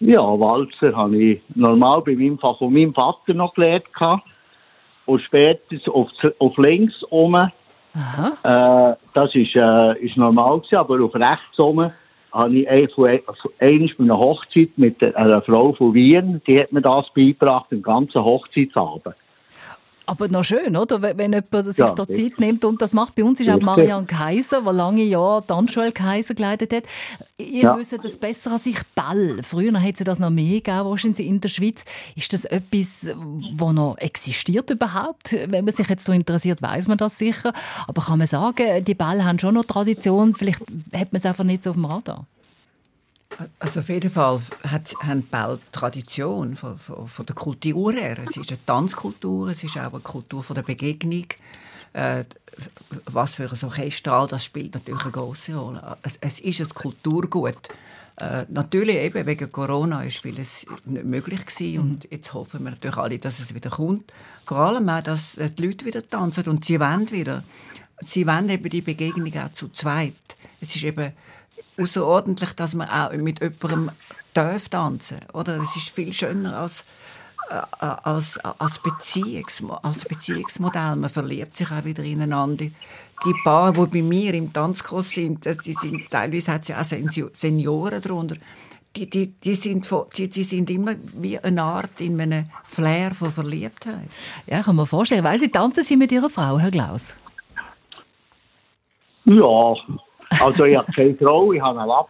Ja, 0.00 0.20
Walzer 0.20 0.94
habe 0.96 1.16
ich 1.16 1.40
normal 1.54 2.02
bei 2.02 2.14
meinem, 2.14 2.38
Fach, 2.38 2.58
von 2.58 2.72
meinem 2.72 2.94
Vater 2.94 3.34
noch 3.34 3.54
gelernt. 3.54 3.84
Und 5.06 5.22
später 5.22 5.76
auf, 5.92 6.08
auf 6.38 6.56
links 6.58 6.94
oben. 7.10 7.52
Äh, 7.94 8.94
das 9.14 9.34
ist, 9.34 9.56
äh, 9.56 9.98
ist 9.98 10.16
normal 10.16 10.60
gewesen, 10.60 10.76
aber 10.76 11.04
auf 11.04 11.14
rechts 11.14 11.58
oben 11.58 11.92
habe 12.32 12.54
ich 12.54 12.68
einmal 12.68 13.20
bei 13.58 14.04
einer 14.04 14.18
Hochzeit 14.18 14.70
mit 14.76 15.02
einer 15.16 15.42
Frau 15.42 15.72
von 15.72 15.94
Wien, 15.94 16.40
die 16.46 16.60
hat 16.60 16.72
mir 16.72 16.82
das 16.82 17.06
beigebracht, 17.14 17.72
den 17.72 17.82
ganzen 17.82 18.22
Hochzeitsabend. 18.22 19.16
Aber 20.10 20.26
noch 20.26 20.42
schön, 20.42 20.76
oder? 20.76 21.00
Wenn 21.00 21.32
jemand 21.32 21.66
sich 21.66 21.78
ja, 21.78 21.92
da 21.92 22.04
Zeit 22.04 22.40
nimmt 22.40 22.64
und 22.64 22.82
das 22.82 22.94
macht. 22.94 23.14
Bei 23.14 23.22
uns 23.22 23.38
ist 23.38 23.48
auch 23.48 23.60
Marianne 23.60 24.06
Kaiser, 24.06 24.60
die 24.62 24.70
lange 24.70 25.04
Jahre 25.04 25.46
Tanzschule 25.46 25.92
Kaiser 25.92 26.34
geleitet 26.34 26.72
hat. 26.72 26.82
Ihr 27.38 27.62
ja. 27.62 27.78
wisst 27.78 27.96
das 28.02 28.16
besser 28.16 28.50
als 28.50 28.66
ich 28.66 28.80
Ball. 28.96 29.38
Früher 29.44 29.80
hat 29.80 29.98
sie 29.98 30.02
das 30.02 30.18
noch 30.18 30.30
mehr 30.30 30.54
gegeben, 30.54 30.84
wahrscheinlich 30.84 31.24
in 31.24 31.40
der 31.40 31.48
Schweiz. 31.48 31.84
Ist 32.16 32.32
das 32.32 32.44
etwas, 32.44 33.02
das 33.56 33.72
noch 33.72 33.98
existiert 33.98 34.68
überhaupt? 34.70 35.32
Wenn 35.46 35.64
man 35.64 35.72
sich 35.72 35.88
jetzt 35.88 36.04
so 36.04 36.10
interessiert, 36.10 36.60
weiß 36.60 36.88
man 36.88 36.98
das 36.98 37.16
sicher. 37.16 37.52
Aber 37.86 38.02
kann 38.02 38.18
man 38.18 38.26
sagen, 38.26 38.84
die 38.84 38.94
Bälle 38.94 39.24
haben 39.24 39.38
schon 39.38 39.54
noch 39.54 39.64
Tradition. 39.64 40.34
Vielleicht 40.34 40.62
hat 40.92 41.12
man 41.12 41.18
es 41.18 41.24
einfach 41.24 41.44
nicht 41.44 41.62
so 41.62 41.70
auf 41.70 41.76
dem 41.76 41.84
Radar. 41.84 42.26
Also 43.58 43.80
auf 43.80 43.88
jeden 43.88 44.10
Fall 44.10 44.40
hat, 44.66 44.94
haben 45.02 45.22
Bälle 45.22 45.60
Tradition 45.72 46.56
von, 46.56 46.78
von, 46.78 47.06
von, 47.06 47.26
der 47.26 47.34
Kultur 47.34 47.92
her. 47.92 48.18
Es 48.28 48.36
ist 48.36 48.50
eine 48.50 48.64
Tanzkultur, 48.66 49.48
es 49.48 49.62
ist 49.62 49.78
auch 49.78 49.92
eine 49.92 50.00
Kultur 50.00 50.42
von 50.42 50.56
der 50.56 50.62
Begegnung. 50.62 51.26
Äh, 51.92 52.24
was 53.06 53.36
für 53.36 53.44
ein 53.44 53.64
Orchester, 53.64 54.26
das 54.28 54.44
spielt 54.44 54.74
natürlich 54.74 55.02
eine 55.02 55.12
große 55.12 55.54
Rolle. 55.54 55.96
Es, 56.02 56.16
es 56.20 56.40
ist 56.40 56.60
ein 56.60 56.68
Kulturgut. 56.68 57.68
Äh, 58.20 58.44
natürlich 58.48 58.96
eben 58.96 59.26
wegen 59.26 59.50
Corona 59.50 60.02
ist 60.02 60.18
vieles 60.18 60.66
nicht 60.84 61.04
möglich 61.04 61.46
gewesen 61.46 61.80
und 61.80 62.08
jetzt 62.10 62.34
hoffen 62.34 62.64
wir 62.64 62.70
natürlich 62.70 62.96
alle, 62.96 63.18
dass 63.18 63.40
es 63.40 63.54
wieder 63.54 63.70
kommt. 63.70 64.12
Vor 64.44 64.58
allem 64.58 64.88
auch, 64.88 65.02
dass 65.02 65.36
die 65.36 65.64
Leute 65.64 65.86
wieder 65.86 66.06
tanzen 66.06 66.46
und 66.48 66.64
sie 66.64 66.78
wollen 66.80 67.10
wieder. 67.10 67.44
Sie 68.00 68.26
wollen 68.26 68.48
eben 68.48 68.68
die 68.68 68.82
Begegnung 68.82 69.32
auch 69.38 69.52
zu 69.52 69.68
zweit. 69.68 70.14
Es 70.60 70.74
ist 70.74 70.84
eben 70.84 71.12
außerordentlich, 71.80 72.52
dass 72.52 72.74
man 72.74 72.88
auch 72.88 73.12
mit 73.12 73.40
jemandem 73.40 73.90
darf 74.34 74.68
tanzen 74.68 75.18
oder 75.32 75.60
Es 75.60 75.76
ist 75.76 75.90
viel 75.90 76.12
schöner 76.12 76.56
als, 76.58 76.84
äh, 77.50 77.60
als, 77.80 78.38
als, 78.38 78.78
Beziehungs, 78.78 79.62
als 79.82 80.04
Beziehungsmodell. 80.04 80.96
Man 80.96 81.10
verliebt 81.10 81.56
sich 81.56 81.70
auch 81.70 81.84
wieder 81.84 82.02
ineinander. 82.02 82.66
Die 82.66 83.34
Paare, 83.44 83.72
die 83.72 84.00
bei 84.00 84.02
mir 84.02 84.34
im 84.34 84.52
Tanzkurs 84.52 85.10
sind, 85.10 85.44
die 85.44 85.74
sind 85.74 86.10
teilweise 86.10 86.52
hat 86.52 86.62
es 86.62 86.68
ja 86.68 86.80
auch 86.80 87.30
Senioren 87.34 88.00
darunter. 88.00 88.36
Die, 88.96 89.08
die, 89.08 89.28
die, 89.28 89.54
sind, 89.54 89.88
die, 90.16 90.28
die 90.28 90.42
sind 90.42 90.68
immer 90.68 90.94
wie 91.14 91.38
eine 91.38 91.62
Art 91.62 92.00
in 92.00 92.20
einem 92.20 92.50
Flair 92.64 93.14
von 93.14 93.30
Verliebtheit. 93.30 94.08
Ja, 94.46 94.62
kann 94.62 94.74
man 94.74 94.86
vorstellen. 94.86 95.22
Weil 95.22 95.38
Sie 95.38 95.48
tanzen 95.48 95.84
Sie 95.84 95.96
mit 95.96 96.10
Ihrer 96.10 96.28
Frau, 96.28 96.58
Herr 96.58 96.72
Klaus? 96.72 97.14
Ja, 99.26 99.74
also 100.40 100.64
ich 100.64 100.76
habe 100.76 100.90
keine 100.92 101.14
Frau, 101.14 101.52
ich 101.52 101.60
habe 101.60 101.80
einen 101.80 101.88
Lapp. 101.88 102.08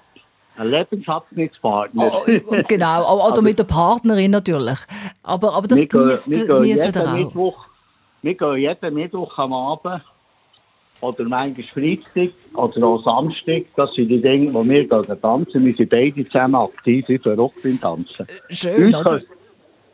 Ein 0.56 0.70
Lebensabschnittspartner. 0.70 2.12
Oh, 2.12 2.22
oh, 2.26 2.40
oh 2.48 2.62
genau, 2.68 3.14
oder 3.14 3.24
also, 3.24 3.40
mit 3.40 3.59
der 3.59 3.64
Partnerin 3.64 4.30
natürlich. 4.33 4.78
Aber, 5.22 5.54
aber 5.54 5.66
das 5.68 5.88
genießt 5.88 6.28
ihr 6.28 7.09
auch. 7.09 7.12
Mittwoch, 7.12 7.66
wir 8.20 8.35
gehen 8.35 8.56
jeden 8.56 8.94
Mittwoch 8.94 9.38
am 9.38 9.52
Abend 9.54 10.02
oder 11.00 11.24
manchmal 11.24 11.64
Freitag 11.72 12.35
oder 12.52 12.87
auch 12.87 13.02
Samstag. 13.02 13.64
Das 13.76 13.94
sind 13.94 14.09
die 14.09 14.20
Dinge, 14.20 14.52
wo 14.52 14.62
wir 14.64 14.87
gehen 14.87 15.20
tanzen. 15.20 15.64
Wir 15.64 15.74
sind 15.74 15.88
beide 15.88 16.28
zusammen 16.28 16.56
aktiv, 16.56 17.09
wie 17.09 17.18
verrückt 17.18 17.62
beim 17.62 17.80
Tanzen. 17.80 18.26
Schön, 18.50 18.87
uns 18.87 18.96
oder? 18.96 19.11
Können, 19.18 19.39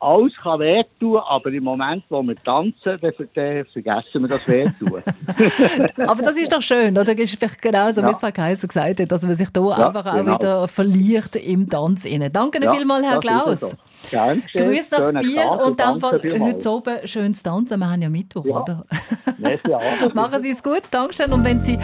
alles 0.01 0.33
kann 0.43 0.61
wehtun, 0.61 1.19
aber 1.19 1.51
im 1.51 1.65
Moment, 1.65 2.05
wo 2.09 2.23
wir 2.23 2.37
tanzen, 2.37 2.75
dann, 2.85 3.13
dann 3.35 3.65
vergessen 3.67 4.23
wir 4.23 4.29
das 4.29 4.49
Wehtun. 4.49 5.03
aber 6.07 6.23
das 6.23 6.37
ist 6.37 6.53
doch 6.53 6.63
schön, 6.63 6.93
oder? 6.93 7.05
Das 7.05 7.17
ist 7.17 7.39
vielleicht 7.39 7.63
genau 7.63 7.91
so, 7.93 8.01
ja. 8.01 8.09
wie 8.09 8.13
es 8.13 8.21
Frau 8.21 8.31
Kaiser 8.31 8.69
gesagt 8.69 9.01
hat, 9.01 9.13
dass 9.13 9.25
man 9.25 9.35
sich 9.35 9.51
da 9.51 9.61
ja, 9.61 9.89
einfach 9.89 10.05
genau. 10.05 10.33
auch 10.33 10.39
wieder 10.39 10.69
verliert 10.69 11.37
im 11.37 11.69
Tanz. 11.69 12.05
Innen. 12.05 12.33
Danke 12.33 12.63
ja, 12.63 12.73
vielmals, 12.73 13.07
Herr 13.07 13.21
Klaus. 13.21 13.77
Gerne. 14.11 14.43
Grüß 14.55 14.91
nach 14.93 15.21
Biel 15.21 15.41
und 15.65 15.81
dann 15.81 16.01
heute 16.03 16.71
oben 16.71 17.07
schönes 17.07 17.43
Tanzen. 17.43 17.79
Wir 17.79 17.91
haben 17.91 18.03
ja 18.03 18.09
Mittwoch, 18.09 18.45
ja. 18.45 18.61
oder? 18.61 18.85
Machen 20.15 20.41
Sie 20.41 20.51
es 20.51 20.63
gut, 20.63 20.83
Dankeschön. 20.91 21.33
Und 21.33 21.45
wenn 21.45 21.63
Sie 21.63 21.79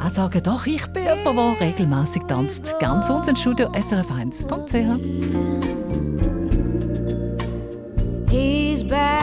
auch 0.00 0.10
sagen, 0.10 0.42
doch, 0.42 0.66
ich 0.66 0.86
bin 0.88 1.04
jemand, 1.04 1.60
der 1.60 1.68
regelmäßig 1.68 2.24
tanzt, 2.24 2.74
ganz 2.80 3.08
uns 3.08 3.28
ins 3.28 3.40
Studio 3.40 3.70
srf1.ch. 3.70 6.21
back. 8.92 9.21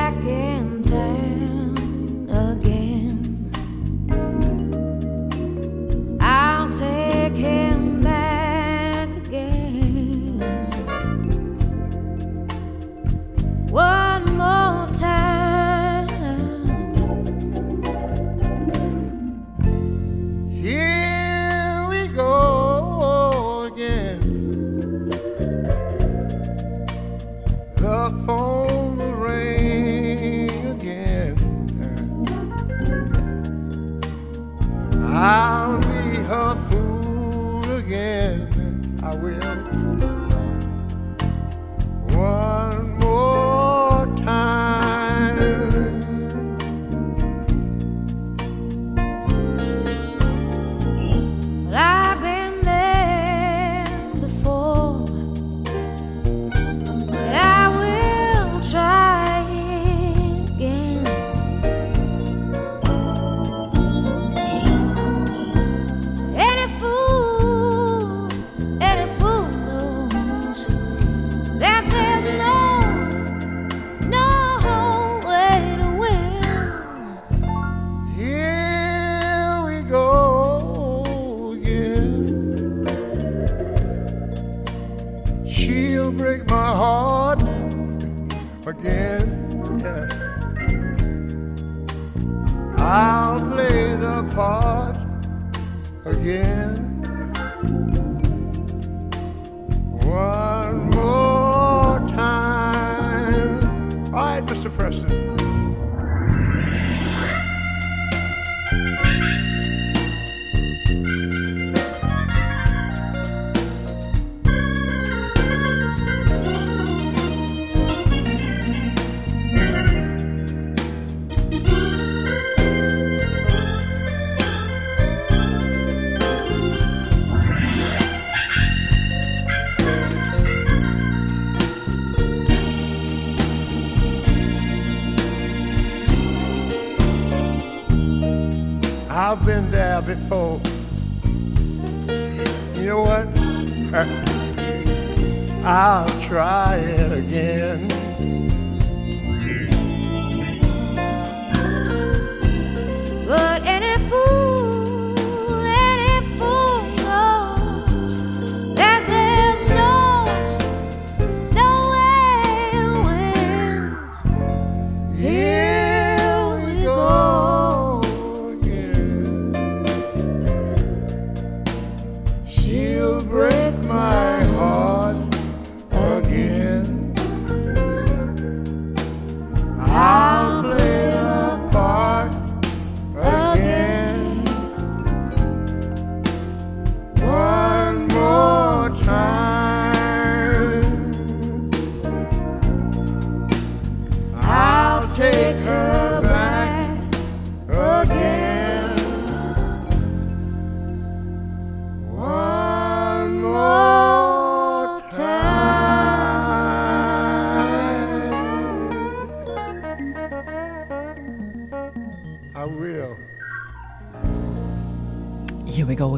All 104.78 105.29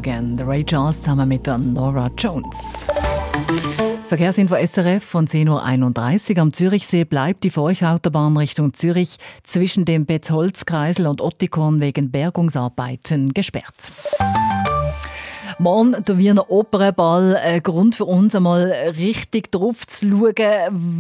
Again, 0.02 0.36
The 0.36 0.44
Ray 0.46 0.64
Charles 0.64 0.98
zusammen 0.98 1.30
mit 1.30 1.46
der 1.46 1.60
Nora 1.60 2.10
Jones. 2.18 2.88
Verkehrsinfo 4.08 4.56
SRF 4.56 5.04
von 5.04 5.28
10.31 5.28 6.32
Uhr. 6.32 6.42
Am 6.42 6.52
Zürichsee 6.52 7.04
bleibt 7.04 7.44
die 7.44 7.52
Feuchautobahn 7.52 8.36
Richtung 8.36 8.74
Zürich 8.74 9.18
zwischen 9.44 9.86
dem 9.86 10.08
Betzholzkreisel 10.08 11.06
und 11.06 11.22
Ottikon 11.22 11.82
wegen 11.82 12.10
Bergungsarbeiten 12.10 13.32
gesperrt. 13.36 13.92
Morgen 15.60 15.96
der 16.06 16.18
Wiener 16.18 16.50
Opernball. 16.50 17.36
Ein 17.36 17.64
Grund 17.64 17.96
für 17.96 18.06
uns, 18.06 18.36
einmal 18.36 18.72
richtig 18.98 19.52
drauf 19.52 19.86
zu 19.88 20.10
schauen, 20.10 20.34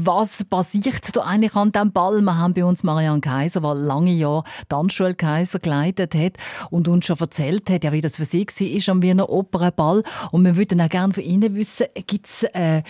was 0.03 0.43
passiert 0.45 1.15
da 1.15 1.21
eigentlich 1.21 1.55
an 1.55 1.71
diesem 1.71 1.91
Ball. 1.91 2.21
Wir 2.21 2.37
haben 2.37 2.53
bei 2.53 2.65
uns 2.65 2.83
Marianne 2.83 3.21
Kaiser, 3.21 3.61
die 3.61 3.81
lange 3.81 4.11
Jahre 4.11 4.43
Tanzschule 4.69 5.15
Kaiser 5.15 5.59
geleitet 5.59 6.15
hat 6.15 6.33
und 6.69 6.87
uns 6.87 7.05
schon 7.05 7.19
erzählt 7.19 7.69
hat, 7.69 7.83
ja, 7.83 7.91
wie 7.91 8.01
das 8.01 8.17
für 8.17 8.25
sie 8.25 8.45
war 8.45 8.91
am 8.91 9.01
Wiener 9.01 9.29
Opernball. 9.29 10.03
Und 10.31 10.45
wir 10.45 10.55
würden 10.55 10.81
auch 10.81 10.89
gerne 10.89 11.13
von 11.13 11.23
Ihnen 11.23 11.55
wissen, 11.55 11.87
gibt 12.07 12.27
es 12.27 12.43
äh, 12.53 12.83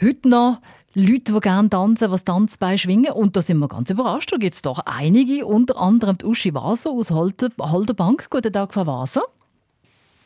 heute 0.00 0.28
noch 0.28 0.58
Leute, 0.94 1.32
die 1.32 1.40
gerne 1.40 1.70
tanzen, 1.70 2.10
was 2.10 2.24
Tanzbein 2.24 2.78
schwingen. 2.78 3.12
Und 3.12 3.36
da 3.36 3.42
sind 3.42 3.58
wir 3.58 3.68
ganz 3.68 3.90
überrascht. 3.90 4.32
Da 4.32 4.36
gibt 4.36 4.54
es 4.54 4.62
doch 4.62 4.80
einige, 4.84 5.46
unter 5.46 5.78
anderem 5.78 6.18
die 6.18 6.26
Uschi 6.26 6.54
Waser 6.54 6.90
aus 6.90 7.10
Holderbank. 7.10 8.28
Guten 8.30 8.52
Tag, 8.52 8.74
Frau 8.74 8.86
Waser. 8.86 9.22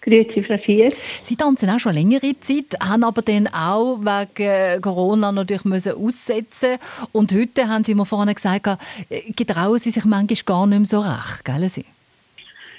Grüezi, 0.07 0.43
Frau 0.45 0.57
Schier. 0.59 0.89
Sie 1.23 1.35
tanzen 1.35 1.69
auch 1.69 1.81
schon 1.81 1.95
längere 1.95 2.39
Zeit, 2.39 2.79
haben 2.81 3.03
aber 3.03 3.23
dann 3.23 3.49
auch 3.49 3.99
wegen 3.99 4.81
Corona 4.81 5.33
natürlich 5.33 5.65
müssen 5.65 5.95
aussetzen 5.95 6.79
Und 7.13 7.33
heute 7.33 7.69
haben 7.69 7.83
Sie 7.83 7.97
mir 7.97 8.07
vorhin 8.07 8.33
gesagt, 8.33 8.69
äh, 9.11 9.33
getrauen 9.33 9.79
Sie 9.79 9.91
sich 9.91 10.05
manchmal 10.05 10.39
gar 10.47 10.67
nicht 10.67 10.79
mehr 10.79 10.87
so 10.87 11.01
recht, 11.01 11.45
gell 11.45 11.69
Sie? 11.69 11.85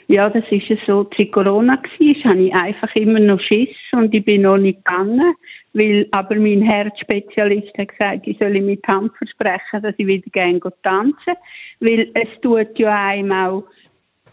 Ja, 0.10 0.30
das 0.30 0.46
ist 0.50 0.70
ja 0.70 0.78
so. 0.86 1.06
Als 1.18 1.32
Corona 1.32 1.74
war, 1.74 2.32
hatte 2.32 2.40
ich 2.40 2.56
einfach 2.56 2.96
immer 2.96 3.20
noch 3.20 3.42
Schiss 3.42 3.76
und 3.92 4.13
ich 4.13 4.24
bin 4.24 4.44
noch 4.44 4.58
nicht 4.58 4.86
gegangen, 4.86 5.36
weil 5.74 6.08
aber 6.12 6.36
mein 6.36 6.62
Herzspezialist 6.62 7.78
hat 7.78 7.90
gesagt, 7.90 8.26
ich 8.26 8.38
soll 8.38 8.62
mit 8.62 8.88
Hand 8.88 9.12
versprechen, 9.18 9.82
dass 9.82 9.96
ich 9.98 10.08
wieder 10.08 10.30
gerne 10.32 10.62
tanzen 10.82 11.36
weil 11.80 12.10
es 12.13 12.30
tut 12.42 12.80
ja 12.80 13.08
einem 13.08 13.32
auch 13.32 13.63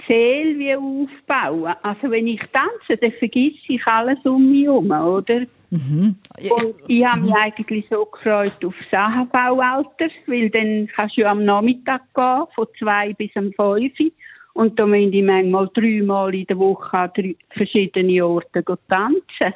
Seele 0.06 0.58
wie 0.58 0.74
aufbauen. 0.74 1.74
Also 1.82 2.10
wenn 2.10 2.26
ich 2.26 2.40
tanze, 2.52 3.00
dann 3.00 3.12
vergesse 3.12 3.56
ich 3.68 3.86
alles 3.86 4.18
um 4.24 4.50
mich 4.50 4.64
herum, 4.64 4.90
oder? 4.90 5.46
Mhm. 5.70 6.16
Und 6.38 6.74
ich 6.86 7.04
habe 7.04 7.20
mich 7.20 7.30
mhm. 7.30 7.36
eigentlich 7.36 7.86
so 7.90 8.04
gefreut 8.06 8.64
auf 8.64 8.74
das 8.90 9.00
AHV-Alter, 9.00 10.08
weil 10.26 10.50
dann 10.50 10.88
kannst 10.94 11.16
du 11.16 11.22
ja 11.22 11.32
am 11.32 11.44
Nachmittag 11.44 12.02
gehen, 12.14 12.44
von 12.54 12.66
zwei 12.78 13.12
bis 13.14 13.30
um 13.34 13.52
fünf. 13.52 14.12
Und 14.52 14.78
da 14.78 14.86
müssen 14.86 15.12
ich 15.12 15.24
manchmal 15.24 15.68
dreimal 15.74 16.32
in 16.32 16.46
der 16.46 16.58
Woche 16.58 16.96
an 16.96 17.10
drei 17.16 17.34
verschiedene 17.50 18.24
Orte 18.24 18.62
tanzen. 18.62 19.54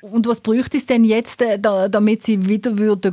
Und 0.00 0.26
was 0.26 0.40
bräuchte 0.40 0.78
es 0.78 0.86
denn 0.86 1.04
jetzt, 1.04 1.42
äh, 1.42 1.58
damit 1.60 2.22
Sie 2.22 2.48
wieder 2.48 2.70
gehen 2.70 2.78
würden 2.78 3.12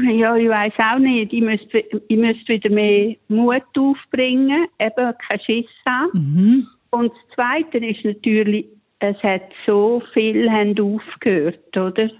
ja, 0.10 0.36
ich 0.36 0.48
weiß 0.48 0.72
auch 0.78 0.98
nicht. 0.98 1.32
Ich 1.32 1.40
müsste, 1.40 1.84
ich 2.08 2.16
müsste 2.16 2.54
wieder 2.54 2.70
mehr 2.70 3.16
Mut 3.28 3.62
aufbringen, 3.76 4.66
eben 4.78 5.14
kein 5.28 5.40
Schiss 5.40 5.66
haben. 5.86 6.10
Mhm. 6.12 6.66
Und 6.90 7.12
das 7.12 7.34
Zweite 7.34 7.78
ist 7.78 8.04
natürlich, 8.04 8.66
es 8.98 9.16
hat 9.22 9.42
so 9.66 10.02
viel 10.12 10.50
haben 10.50 10.78
aufgehört, 10.78 11.76
oder? 11.76 12.10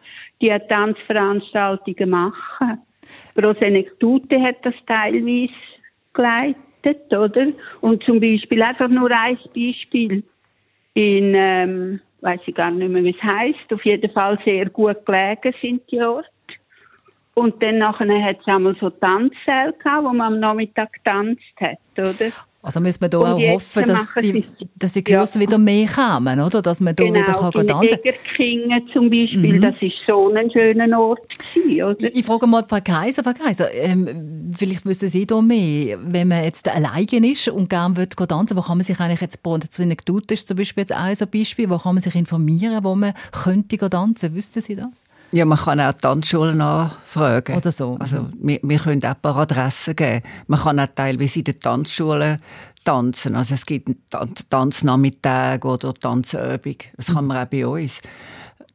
Die 0.41 0.57
Tanzveranstaltungen 0.69 2.09
machen. 2.09 2.79
Prosenektute 3.35 4.41
hat 4.41 4.57
das 4.63 4.75
teilweise 4.87 5.53
geleitet, 6.15 7.13
oder? 7.13 7.49
Und 7.81 8.03
zum 8.05 8.21
Beispiel 8.21 8.63
einfach 8.63 8.89
nur 8.89 9.11
ein 9.11 9.39
Beispiel 9.55 10.23
in, 10.95 11.35
ähm, 11.35 12.01
weiß 12.21 12.41
ich 12.47 12.55
gar 12.55 12.71
nicht 12.71 12.89
mehr, 12.91 13.05
wie 13.05 13.11
es 13.17 13.23
heißt. 13.23 13.73
Auf 13.73 13.85
jeden 13.85 14.11
Fall 14.11 14.39
sehr 14.45 14.69
gut 14.71 15.05
gelegen 15.05 15.55
sind 15.61 15.83
die 15.91 16.01
Orte. 16.01 16.29
Und 17.35 17.63
dann 17.63 17.79
nachher 17.79 18.23
hat 18.23 18.41
es 18.41 18.47
einmal 18.47 18.77
so 18.81 18.91
Tanzsäle 18.91 19.73
gehabt, 19.83 20.05
wo 20.05 20.13
man 20.13 20.35
am 20.35 20.41
Nachmittag 20.41 20.93
getanzt 20.93 21.41
hat, 21.61 21.79
oder? 21.99 22.33
Also 22.63 22.79
müssen 22.79 23.01
wir 23.01 23.09
da 23.09 23.19
auch 23.19 23.41
hoffen, 23.41 23.85
dass 23.87 24.15
die, 24.17 24.45
dass 24.77 24.93
die 24.93 25.03
Kurse 25.03 25.39
ja. 25.39 25.47
wieder 25.47 25.57
mehr 25.57 25.87
kommen, 25.87 26.41
oder? 26.41 26.61
Dass 26.61 26.81
man 26.81 26.95
da 26.95 27.05
genau, 27.05 27.21
wieder 27.21 27.33
kann 27.33 27.67
tanzen 27.67 27.99
kann. 28.03 28.87
zum 28.93 29.09
Beispiel, 29.09 29.55
mhm. 29.55 29.63
das 29.63 29.75
war 29.81 29.91
so 30.07 30.29
ein 30.35 30.51
schöner 30.51 31.01
Ort. 31.01 31.21
Gewesen, 31.55 31.83
oder? 31.83 32.05
Ich, 32.05 32.17
ich 32.17 32.27
frage 32.27 32.47
mal 32.47 32.67
Frau 32.69 32.81
Kaiser, 32.85 33.25
Frau 33.25 33.33
Kaiser, 33.33 33.73
ähm, 33.73 34.53
vielleicht 34.55 34.85
wissen 34.85 35.09
Sie 35.09 35.27
da 35.27 35.41
mehr, 35.41 35.99
wenn 36.03 36.29
man 36.29 36.45
jetzt 36.45 36.69
alleine 36.69 37.31
ist 37.31 37.49
und 37.49 37.71
gerne 37.71 37.97
will 37.97 38.07
tanzen 38.07 38.57
wo 38.59 38.61
kann 38.61 38.77
man 38.77 38.85
sich 38.85 39.01
eigentlich 39.01 39.23
jetzt, 39.23 39.41
Tut 40.05 40.31
ist 40.31 40.47
zum 40.47 40.59
Beispiel 40.59 40.83
jetzt 40.83 40.93
ein 40.93 41.17
Beispiel, 41.33 41.71
wo 41.71 41.79
kann 41.79 41.95
man 41.95 42.03
sich 42.03 42.15
informieren, 42.15 42.85
wo 42.85 42.95
man 42.95 43.15
könnte 43.33 43.79
tanzen, 43.89 44.35
wüssten 44.35 44.61
Sie 44.61 44.77
das? 44.77 44.91
Ja, 45.33 45.45
man 45.45 45.59
kann 45.59 45.81
auch 45.81 45.93
Tanzschulen 45.93 46.61
anfragen. 46.61 47.57
Oder 47.57 47.71
so. 47.71 47.97
Also, 48.01 48.29
wir, 48.41 48.59
wir 48.63 48.79
können 48.79 49.05
auch 49.05 49.11
ein 49.11 49.21
paar 49.21 49.37
Adressen 49.37 49.95
geben. 49.95 50.25
Man 50.49 50.59
kann 50.59 50.81
auch 50.81 50.89
teilweise 50.95 51.39
in 51.39 51.45
den 51.45 51.61
Tanzschulen 51.61 52.39
tanzen. 52.85 53.37
Also 53.37 53.55
es 53.55 53.67
gibt 53.67 53.89
einen 53.89 54.35
Tanznachmittag 54.49 55.65
oder 55.65 55.95
Tanzübung. 55.95 56.77
Das 56.97 57.13
kann 57.13 57.27
man 57.27 57.37
auch 57.37 57.51
bei 57.51 57.67
uns. 57.67 58.01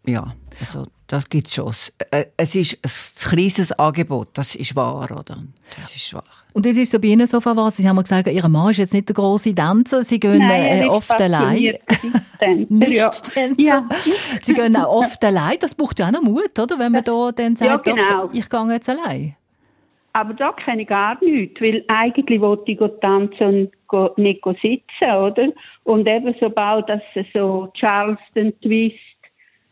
Ja, 0.06 0.34
also 0.60 0.88
das 1.08 1.30
gibt 1.30 1.48
es 1.48 1.56
schon. 1.56 1.72
Äh, 2.12 2.26
es 2.38 2.56
ist 2.56 2.84
ein 2.84 3.30
kleines 3.30 3.72
Angebot, 3.74 4.30
das 4.34 4.56
ist 4.56 4.76
wahr, 4.76 5.10
oder? 5.12 5.38
Das 5.76 5.96
ist 5.96 6.14
wahr. 6.14 6.24
Und 6.54 6.66
es 6.66 6.78
ist 6.78 6.92
so 6.92 7.00
bei 7.00 7.08
Ihnen 7.08 7.28
so 7.28 7.44
was, 7.44 7.78
Sie 7.78 7.88
haben 7.88 8.02
gesagt, 8.02 8.28
Ihr 8.28 8.48
Mann 8.48 8.72
ist 8.72 8.78
jetzt 8.78 8.94
nicht 8.94 9.10
der 9.10 9.14
große 9.14 9.54
Tänzer, 9.54 10.04
Sie 10.04 10.20
gehen 10.20 10.40
Nein, 10.40 10.84
äh, 10.84 10.86
oft 10.88 11.20
allein. 11.22 11.60
nicht 12.70 12.94
ja. 12.94 13.10
Tänzer. 13.10 13.58
Ja. 13.62 13.88
Sie 14.42 14.54
gehen 14.54 14.76
auch 14.78 15.02
oft 15.02 15.24
allein, 15.24 15.58
das 15.60 15.76
braucht 15.76 16.00
ja 16.00 16.08
auch 16.08 16.12
noch 16.12 16.22
Mut, 16.22 16.58
oder? 16.58 16.80
Wenn 16.80 16.92
man 16.92 17.04
da 17.04 17.32
dann 17.32 17.56
sagt, 17.56 17.88
ja, 17.88 17.94
genau. 17.94 18.28
doch, 18.28 18.34
ich 18.34 18.50
gehe 18.50 18.72
jetzt 18.72 18.90
allein. 18.90 19.36
Aber 20.14 20.34
da 20.34 20.54
kenne 20.54 20.84
ich 20.84 20.88
gar 20.88 21.22
nichts, 21.22 21.60
weil 21.60 21.84
eigentlich 21.90 22.40
wollte 22.40 22.72
ich 22.72 22.80
tanzen 23.02 23.70
und 23.90 24.18
nicht 24.18 24.42
sitzen, 24.62 25.12
oder? 25.14 25.50
Und 25.84 26.08
eben 26.08 26.34
sobald 26.40 26.88
das 26.88 27.02
so 27.34 27.70
Charleston 27.74 28.54
Twist 28.62 28.96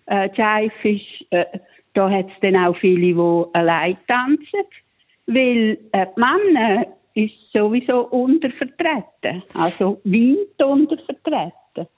äh, 0.07 0.29
Jive 0.35 0.89
ist, 0.89 1.31
äh, 1.31 1.45
da 1.93 2.09
hat 2.09 2.27
es 2.27 2.39
dann 2.41 2.55
auch 2.55 2.75
viele, 2.77 3.13
die 3.13 3.57
allein 3.57 3.97
tanzen. 4.07 4.65
Weil 5.25 5.77
äh, 5.91 6.05
die 6.15 6.19
Männer 6.19 6.87
ist 7.13 7.33
sowieso 7.53 8.07
untervertreten. 8.07 9.43
Also 9.53 10.01
weit 10.03 10.63
untervertreten. 10.63 11.51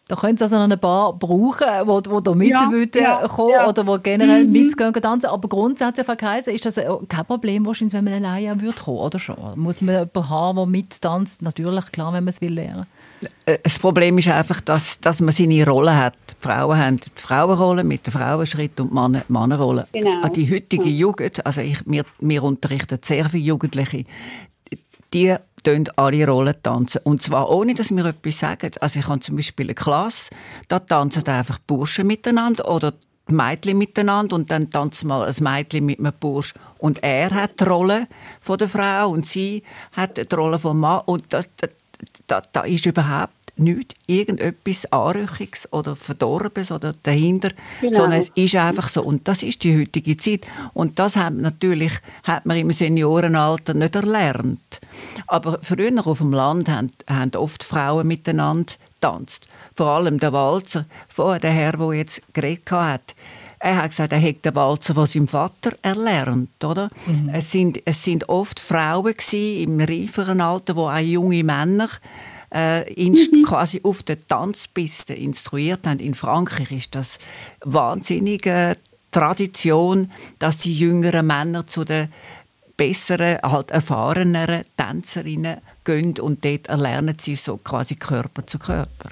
Da 0.07 0.15
können 0.15 0.37
Sie 0.37 0.43
also 0.43 0.55
noch 0.55 0.69
ein 0.69 0.79
paar 0.79 1.13
brauchen, 1.13 1.67
die, 1.67 2.09
die 2.09 2.23
da 2.23 2.35
mit 2.35 2.49
ja, 2.49 2.71
würden 2.71 3.01
ja, 3.01 3.27
kommen 3.27 3.49
ja. 3.49 3.67
oder 3.67 3.83
die 3.83 4.03
generell 4.03 4.45
mhm. 4.45 4.51
mitgehen 4.51 4.93
tanzen. 4.93 5.27
Aber 5.27 5.49
grundsätzlich, 5.49 6.05
Frau 6.05 6.15
Kaiser, 6.15 6.51
ist 6.51 6.65
das 6.65 6.75
kein 6.75 7.25
Problem 7.25 7.65
wahrscheinlich, 7.65 7.93
wenn 7.93 8.05
man 8.05 8.13
alleine 8.13 8.61
würde 8.61 8.77
kommen, 8.77 8.99
oder 8.99 9.19
schon? 9.19 9.35
Muss 9.55 9.81
man 9.81 9.95
jemanden 9.95 10.29
haben, 10.29 10.55
der 10.57 10.65
mittanzt? 10.65 11.41
Natürlich, 11.41 11.91
klar, 11.91 12.13
wenn 12.13 12.23
man 12.23 12.29
es 12.29 12.39
will 12.39 12.53
lernen. 12.53 12.85
Äh, 13.45 13.57
das 13.63 13.79
Problem 13.79 14.17
ist 14.17 14.27
einfach, 14.27 14.61
dass, 14.61 14.99
dass 15.01 15.19
man 15.19 15.33
seine 15.33 15.65
Rolle 15.65 15.95
hat. 15.95 16.15
Die 16.29 16.35
Frauen 16.39 16.77
haben 16.77 16.97
die 16.97 17.09
Frauenrolle 17.15 17.83
mit 17.83 18.05
dem 18.05 18.13
Frauenschritt 18.13 18.79
und 18.79 18.91
die 18.91 18.93
Männer 18.93 19.23
die 19.27 19.33
Männerrolle. 19.33 19.87
Genau. 19.91 20.27
Die 20.29 20.49
heutige 20.49 20.89
Jugend, 20.89 21.45
also 21.45 21.61
ich, 21.61 21.79
wir, 21.85 22.05
wir 22.19 22.43
unterrichten 22.43 22.99
sehr 23.01 23.25
viele 23.29 23.43
Jugendliche, 23.43 24.05
die 25.13 25.35
tanzen 25.65 25.97
alle 25.97 26.27
Rollen 26.27 26.55
tanzen. 26.63 27.01
Und 27.03 27.21
zwar 27.21 27.49
ohne, 27.49 27.73
dass 27.73 27.91
wir 27.91 28.05
etwas 28.05 28.39
sagen. 28.39 28.71
Also 28.79 28.99
ich 28.99 29.07
habe 29.07 29.19
zum 29.19 29.35
Beispiel 29.35 29.65
eine 29.67 29.75
Klasse, 29.75 30.31
da 30.67 30.79
tanzen 30.79 31.27
einfach 31.27 31.59
Burschen 31.59 32.07
miteinander 32.07 32.69
oder 32.69 32.93
die 33.27 33.33
Mädchen 33.33 33.77
miteinander 33.77 34.35
und 34.35 34.51
dann 34.51 34.69
tanzt 34.69 35.03
mal 35.03 35.27
ein 35.27 35.35
Mädchen 35.39 35.85
mit 35.85 35.99
einem 35.99 36.13
Bursch 36.19 36.53
und 36.77 37.01
er 37.03 37.31
hat 37.31 37.59
die 37.59 37.63
Rolle 37.63 38.07
von 38.39 38.57
der 38.57 38.69
Frau 38.69 39.09
und 39.09 39.25
sie 39.25 39.63
hat 39.93 40.17
die 40.17 40.35
Rolle 40.35 40.59
vom 40.59 40.79
Mann 40.79 41.01
und 41.05 41.25
das, 41.33 41.49
da, 42.27 42.41
da 42.51 42.61
ist 42.61 42.85
überhaupt 42.85 43.33
nichts, 43.57 43.95
irgendetwas 44.07 44.91
Anrüchiges 44.91 45.71
oder 45.71 45.95
Verdorbes 45.95 46.71
oder 46.71 46.93
dahinter, 47.03 47.51
genau. 47.81 47.97
sondern 47.97 48.21
es 48.21 48.31
ist 48.35 48.55
einfach 48.55 48.89
so. 48.89 49.03
Und 49.03 49.27
das 49.27 49.43
ist 49.43 49.63
die 49.63 49.79
heutige 49.79 50.17
Zeit. 50.17 50.45
Und 50.73 50.99
das 50.99 51.15
hat 51.15 51.33
natürlich 51.33 51.93
hat 52.23 52.45
man 52.45 52.57
im 52.57 52.71
Seniorenalter 52.71 53.73
nicht 53.73 53.95
erlernt. 53.95 54.81
Aber 55.27 55.59
früher 55.61 56.05
auf 56.05 56.17
dem 56.19 56.33
Land 56.33 56.69
haben, 56.69 56.87
haben 57.09 57.35
oft 57.35 57.63
Frauen 57.63 58.07
miteinander 58.07 58.73
tanzt. 59.01 59.47
Vor 59.75 59.87
allem 59.87 60.19
der 60.19 60.33
Walzer, 60.33 60.85
vorher 61.07 61.39
der 61.39 61.51
Herr, 61.51 61.73
der 61.73 61.93
jetzt 61.93 62.21
geredet 62.33 62.71
hat, 62.71 63.15
er 63.59 63.77
hat 63.77 63.89
gesagt, 63.89 64.13
er 64.13 64.19
hätte 64.19 64.51
den 64.51 64.55
Walzer 64.55 64.93
von 64.93 65.07
seinem 65.07 65.27
Vater 65.27 65.71
erlernt, 65.81 66.63
oder? 66.63 66.89
Mhm. 67.07 67.29
Es, 67.33 67.51
sind, 67.51 67.81
es 67.85 68.03
sind 68.03 68.29
oft 68.29 68.59
Frauen 68.59 69.13
gewesen, 69.13 69.63
im 69.63 69.79
reiferen 69.79 70.41
Alter, 70.41 70.75
wo 70.75 70.87
auch 70.87 70.97
junge 70.99 71.43
Männer 71.43 71.89
äh, 72.55 73.03
mhm. 73.03 73.43
quasi 73.43 73.81
auf 73.83 74.01
der 74.03 74.25
Tanzpiste 74.25 75.13
instruiert 75.13 75.85
haben. 75.85 75.99
In 75.99 76.13
Frankreich 76.15 76.71
ist 76.71 76.95
das 76.95 77.19
wahnsinnige 77.63 78.77
Tradition, 79.11 80.09
dass 80.39 80.57
die 80.57 80.73
jüngeren 80.73 81.27
Männer 81.27 81.67
zu 81.67 81.83
den 81.83 82.09
besseren, 82.77 83.39
halt 83.41 83.71
erfahreneren 83.71 84.63
Tänzerinnen 84.77 85.57
gehen 85.83 86.17
und 86.19 86.43
dort 86.43 86.67
erlernen 86.67 87.15
sie 87.19 87.35
so 87.35 87.57
quasi 87.57 87.95
Körper 87.95 88.47
zu 88.47 88.59
Körper. 88.59 89.09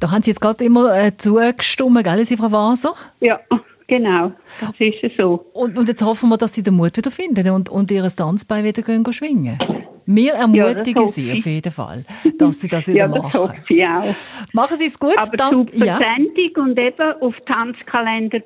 Da 0.00 0.10
haben 0.10 0.22
Sie 0.22 0.30
jetzt 0.30 0.40
gerade 0.40 0.64
immer 0.64 0.96
äh, 0.96 1.16
zugestimmt, 1.16 2.02
gell, 2.02 2.26
Sie, 2.26 2.36
Frau 2.36 2.50
Waser? 2.50 2.94
Ja, 3.20 3.38
genau. 3.86 4.32
Das 4.60 4.72
ist 4.80 4.96
so. 5.16 5.46
Und, 5.52 5.78
und 5.78 5.86
jetzt 5.86 6.02
hoffen 6.02 6.28
wir, 6.28 6.38
dass 6.38 6.54
Sie 6.54 6.64
den 6.64 6.74
Mut 6.74 6.96
wieder 6.96 7.12
finden 7.12 7.48
und, 7.50 7.68
und 7.68 7.88
Ihr 7.92 8.08
Tanzbein 8.08 8.64
wieder 8.64 8.82
gehen, 8.82 9.04
gehen 9.04 9.12
schwingen. 9.12 9.58
Wir 10.06 10.34
ermutigen 10.34 11.02
ja, 11.02 11.08
Sie 11.08 11.32
auf 11.32 11.46
jeden 11.46 11.72
Fall, 11.72 12.04
dass 12.38 12.60
Sie 12.60 12.68
das 12.68 12.86
wieder 12.88 12.98
ja, 13.06 13.08
das 13.08 13.22
machen. 13.34 13.54
Ich 13.68 13.86
auch. 13.86 14.14
Machen 14.52 14.76
Sie 14.76 14.86
es 14.86 14.98
gut. 14.98 15.16
Aber 15.16 15.36
Dank, 15.36 15.70
super 15.70 15.84
ja. 15.84 15.98
Sendung 15.98 16.66
und 16.66 16.78
eben 16.78 17.12
auf 17.20 17.34
tanzkalender.ch 17.46 18.42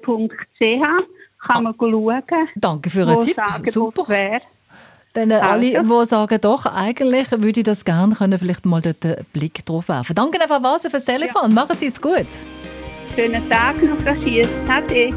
kann 1.46 1.62
man 1.64 1.74
schauen. 1.78 2.22
Danke 2.56 2.90
für 2.90 3.00
Ihren 3.00 3.20
Tipp. 3.20 3.36
Super. 3.64 4.08
Wäre. 4.08 4.40
Dann 5.16 5.30
äh, 5.30 5.34
alle, 5.34 5.82
die 5.82 6.06
sagen, 6.06 6.38
doch, 6.42 6.66
eigentlich 6.66 7.30
würde 7.32 7.60
ich 7.60 7.64
das 7.64 7.84
gerne, 7.84 8.14
können 8.14 8.38
vielleicht 8.38 8.66
mal 8.66 8.82
dort 8.82 9.04
einen 9.04 9.24
Blick 9.32 9.64
drauf 9.64 9.88
werfen. 9.88 10.14
Danke, 10.14 10.38
Frau 10.46 10.62
Vase, 10.62 10.90
fürs 10.90 11.06
Telefon. 11.06 11.48
Ja. 11.48 11.54
Machen 11.54 11.74
Sie 11.76 11.86
es 11.86 12.00
gut. 12.00 12.26
Schönen 13.14 13.48
Tag 13.48 13.76
noch, 13.82 14.22
Schiers. 14.22 14.48
Ade. 14.68 15.14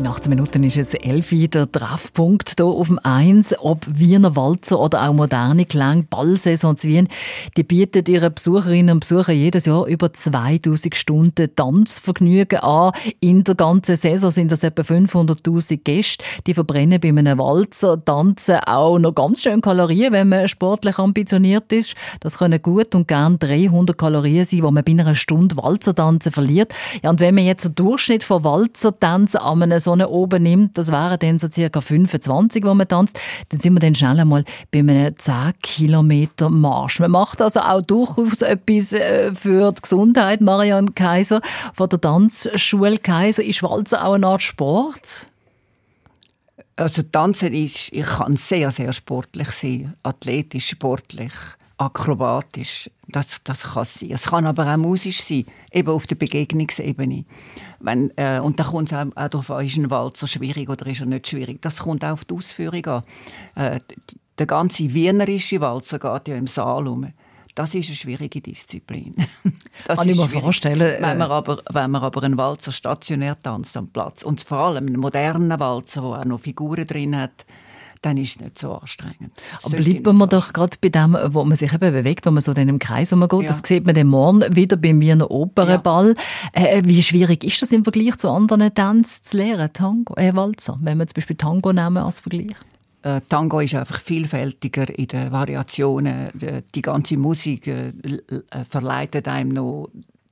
In 0.00 0.06
18 0.06 0.30
Minuten 0.30 0.64
ist 0.64 0.78
es 0.78 0.94
11 0.94 1.50
der 1.50 1.70
Treffpunkt 1.70 2.54
hier 2.56 2.64
auf 2.64 2.86
dem 2.86 2.98
1. 3.02 3.56
Ob 3.58 3.84
Wiener 3.86 4.34
Walzer 4.34 4.80
oder 4.80 5.06
auch 5.06 5.12
moderne 5.12 5.66
Klang, 5.66 6.06
Ballsaisons 6.08 6.84
Wien, 6.84 7.06
die 7.58 7.64
bieten 7.64 8.10
ihren 8.10 8.32
Besucherinnen 8.32 8.94
und 8.94 9.00
Besuchern 9.00 9.36
jedes 9.36 9.66
Jahr 9.66 9.84
über 9.84 10.10
2000 10.10 10.96
Stunden 10.96 11.54
Tanzvergnügen 11.54 12.60
an. 12.60 12.92
In 13.20 13.44
der 13.44 13.56
ganzen 13.56 13.94
Saison 13.94 14.30
sind 14.30 14.50
das 14.50 14.62
etwa 14.62 14.80
500.000 14.80 15.84
Gäste, 15.84 16.24
die 16.46 16.54
verbrennen 16.54 16.98
bei 16.98 17.10
einem 17.10 17.38
Walzer, 17.38 18.02
tanzen 18.02 18.56
auch 18.60 18.98
noch 18.98 19.14
ganz 19.14 19.42
schön 19.42 19.60
Kalorien, 19.60 20.14
wenn 20.14 20.30
man 20.30 20.48
sportlich 20.48 20.98
ambitioniert 20.98 21.70
ist. 21.72 21.94
Das 22.20 22.38
können 22.38 22.62
gut 22.62 22.94
und 22.94 23.06
gern 23.06 23.38
300 23.38 23.98
Kalorien 23.98 24.46
sein, 24.46 24.60
die 24.60 24.62
man 24.62 24.82
bei 24.82 24.92
einer 24.92 25.14
Stunde 25.14 25.58
Walzertanzen 25.58 26.32
verliert. 26.32 26.72
Ja, 27.02 27.10
und 27.10 27.20
wenn 27.20 27.34
man 27.34 27.44
jetzt 27.44 27.66
den 27.66 27.74
Durchschnitt 27.74 28.24
von 28.24 28.44
Walzertanzen 28.44 29.40
an 29.40 29.62
einem 29.62 29.78
oben 29.98 30.42
nimmt, 30.42 30.78
das 30.78 30.90
wären 30.90 31.18
dann 31.18 31.38
so 31.38 31.48
circa 31.50 31.80
25, 31.80 32.64
wo 32.64 32.74
man 32.74 32.88
tanzt, 32.88 33.18
dann 33.48 33.60
sind 33.60 33.74
wir 33.74 33.80
dann 33.80 33.94
schnell 33.94 34.20
einmal 34.20 34.44
bei 34.70 34.80
einem 34.80 35.16
10 35.16 35.52
Kilometer 35.62 36.50
Marsch. 36.50 37.00
Man 37.00 37.10
macht 37.10 37.42
also 37.42 37.60
auch 37.60 37.82
durchaus 37.82 38.42
etwas 38.42 38.92
äh, 38.92 39.34
für 39.34 39.72
die 39.72 39.82
Gesundheit. 39.82 40.40
Marianne 40.40 40.92
Kaiser 40.92 41.40
von 41.74 41.88
der 41.88 42.00
Tanzschule 42.00 42.98
Kaiser. 42.98 43.42
Ist 43.42 43.62
Walzer 43.62 44.04
auch 44.04 44.14
eine 44.14 44.26
Art 44.26 44.42
Sport? 44.42 45.26
Also 46.76 47.02
Tanzen 47.02 47.52
ist, 47.52 47.92
ich 47.92 48.06
kann 48.06 48.36
sehr, 48.36 48.70
sehr 48.70 48.92
sportlich 48.92 49.50
sein, 49.50 49.94
athletisch, 50.02 50.68
sportlich 50.70 51.32
akrobatisch. 51.80 52.90
Das, 53.08 53.40
das 53.42 53.62
kann 53.72 53.84
sein. 53.84 54.10
Es 54.12 54.26
kann 54.26 54.46
aber 54.46 54.72
auch 54.72 54.76
musisch 54.76 55.22
sein, 55.22 55.46
eben 55.72 55.88
auf 55.88 56.06
der 56.06 56.16
Begegnungsebene. 56.16 57.24
Wenn, 57.80 58.12
äh, 58.16 58.38
und 58.40 58.60
da 58.60 58.64
kommt 58.64 58.92
es 58.92 58.98
auch, 58.98 59.06
auch 59.16 59.28
darauf 59.28 59.50
an, 59.50 59.64
ist 59.64 59.76
ein 59.76 59.90
Walzer 59.90 60.26
schwierig 60.26 60.68
oder 60.68 60.86
ist 60.86 61.00
er 61.00 61.06
nicht 61.06 61.28
schwierig. 61.28 61.62
Das 61.62 61.78
kommt 61.78 62.04
auch 62.04 62.12
auf 62.12 62.24
die 62.26 62.34
Ausführung 62.34 62.86
an. 62.86 63.02
Äh, 63.54 63.80
der 64.38 64.46
ganze 64.46 64.92
wienerische 64.92 65.60
Walzer 65.60 65.98
geht 65.98 66.28
ja 66.28 66.36
im 66.36 66.46
Saal 66.46 66.86
um. 66.86 67.12
Das 67.54 67.74
ist 67.74 67.88
eine 67.88 67.96
schwierige 67.96 68.40
Disziplin. 68.40 69.14
Das 69.86 69.98
Kann 69.98 70.08
ich 70.10 70.16
mir 70.16 70.28
vorstellen. 70.28 71.02
Wenn 71.02 71.18
man, 71.18 71.30
aber, 71.30 71.58
wenn 71.70 71.90
man 71.90 72.02
aber 72.02 72.22
einen 72.22 72.36
Walzer 72.36 72.70
stationär 72.70 73.40
tanzt 73.42 73.76
am 73.78 73.88
Platz 73.88 74.22
und 74.22 74.42
vor 74.42 74.58
allem 74.58 74.86
einen 74.86 75.00
modernen 75.00 75.58
Walzer, 75.58 76.02
der 76.02 76.10
auch 76.10 76.24
noch 76.26 76.40
Figuren 76.40 76.86
drin 76.86 77.16
hat, 77.16 77.46
dann 78.02 78.16
ist 78.16 78.36
es 78.36 78.40
nicht 78.40 78.58
so 78.58 78.74
anstrengend. 78.74 79.32
Aber 79.62 79.76
bleiben 79.76 80.16
wir 80.16 80.26
doch 80.26 80.52
gerade 80.52 80.76
bei 80.80 80.88
dem, 80.88 81.16
wo 81.28 81.44
man 81.44 81.56
sich 81.56 81.72
eben 81.72 81.92
bewegt, 81.92 82.26
wo 82.26 82.30
man 82.30 82.42
so 82.42 82.52
in 82.52 82.58
einem 82.58 82.78
Kreis 82.78 83.12
rumgeht. 83.12 83.42
Ja. 83.42 83.48
Das 83.48 83.62
sieht 83.64 83.84
man 83.84 83.94
dann 83.94 84.06
morgen 84.06 84.44
wieder 84.54 84.76
beim 84.76 85.00
Wiener 85.00 85.30
Opernball. 85.30 86.14
Ja. 86.56 86.62
Äh, 86.62 86.82
wie 86.84 87.02
schwierig 87.02 87.44
ist 87.44 87.60
das 87.62 87.72
im 87.72 87.84
Vergleich 87.84 88.16
zu 88.16 88.30
anderen 88.30 88.72
Tänzen 88.72 89.24
zu 89.24 89.36
lernen, 89.36 89.72
Tango, 89.72 90.14
äh, 90.16 90.34
Walzer, 90.34 90.78
wenn 90.80 90.98
wir 90.98 91.06
zum 91.06 91.14
Beispiel 91.14 91.36
Tango 91.36 91.72
nehmen 91.72 91.98
als 91.98 92.20
Vergleich? 92.20 92.56
Äh, 93.02 93.20
Tango 93.28 93.60
ist 93.60 93.74
einfach 93.74 94.00
vielfältiger 94.00 94.88
in 94.98 95.06
den 95.06 95.32
Variationen. 95.32 96.28
Die 96.74 96.82
ganze 96.82 97.16
Musik 97.16 97.66
äh, 97.66 97.88
äh, 97.88 98.64
verleitet 98.68 99.26
einem 99.26 99.50
noch 99.50 99.90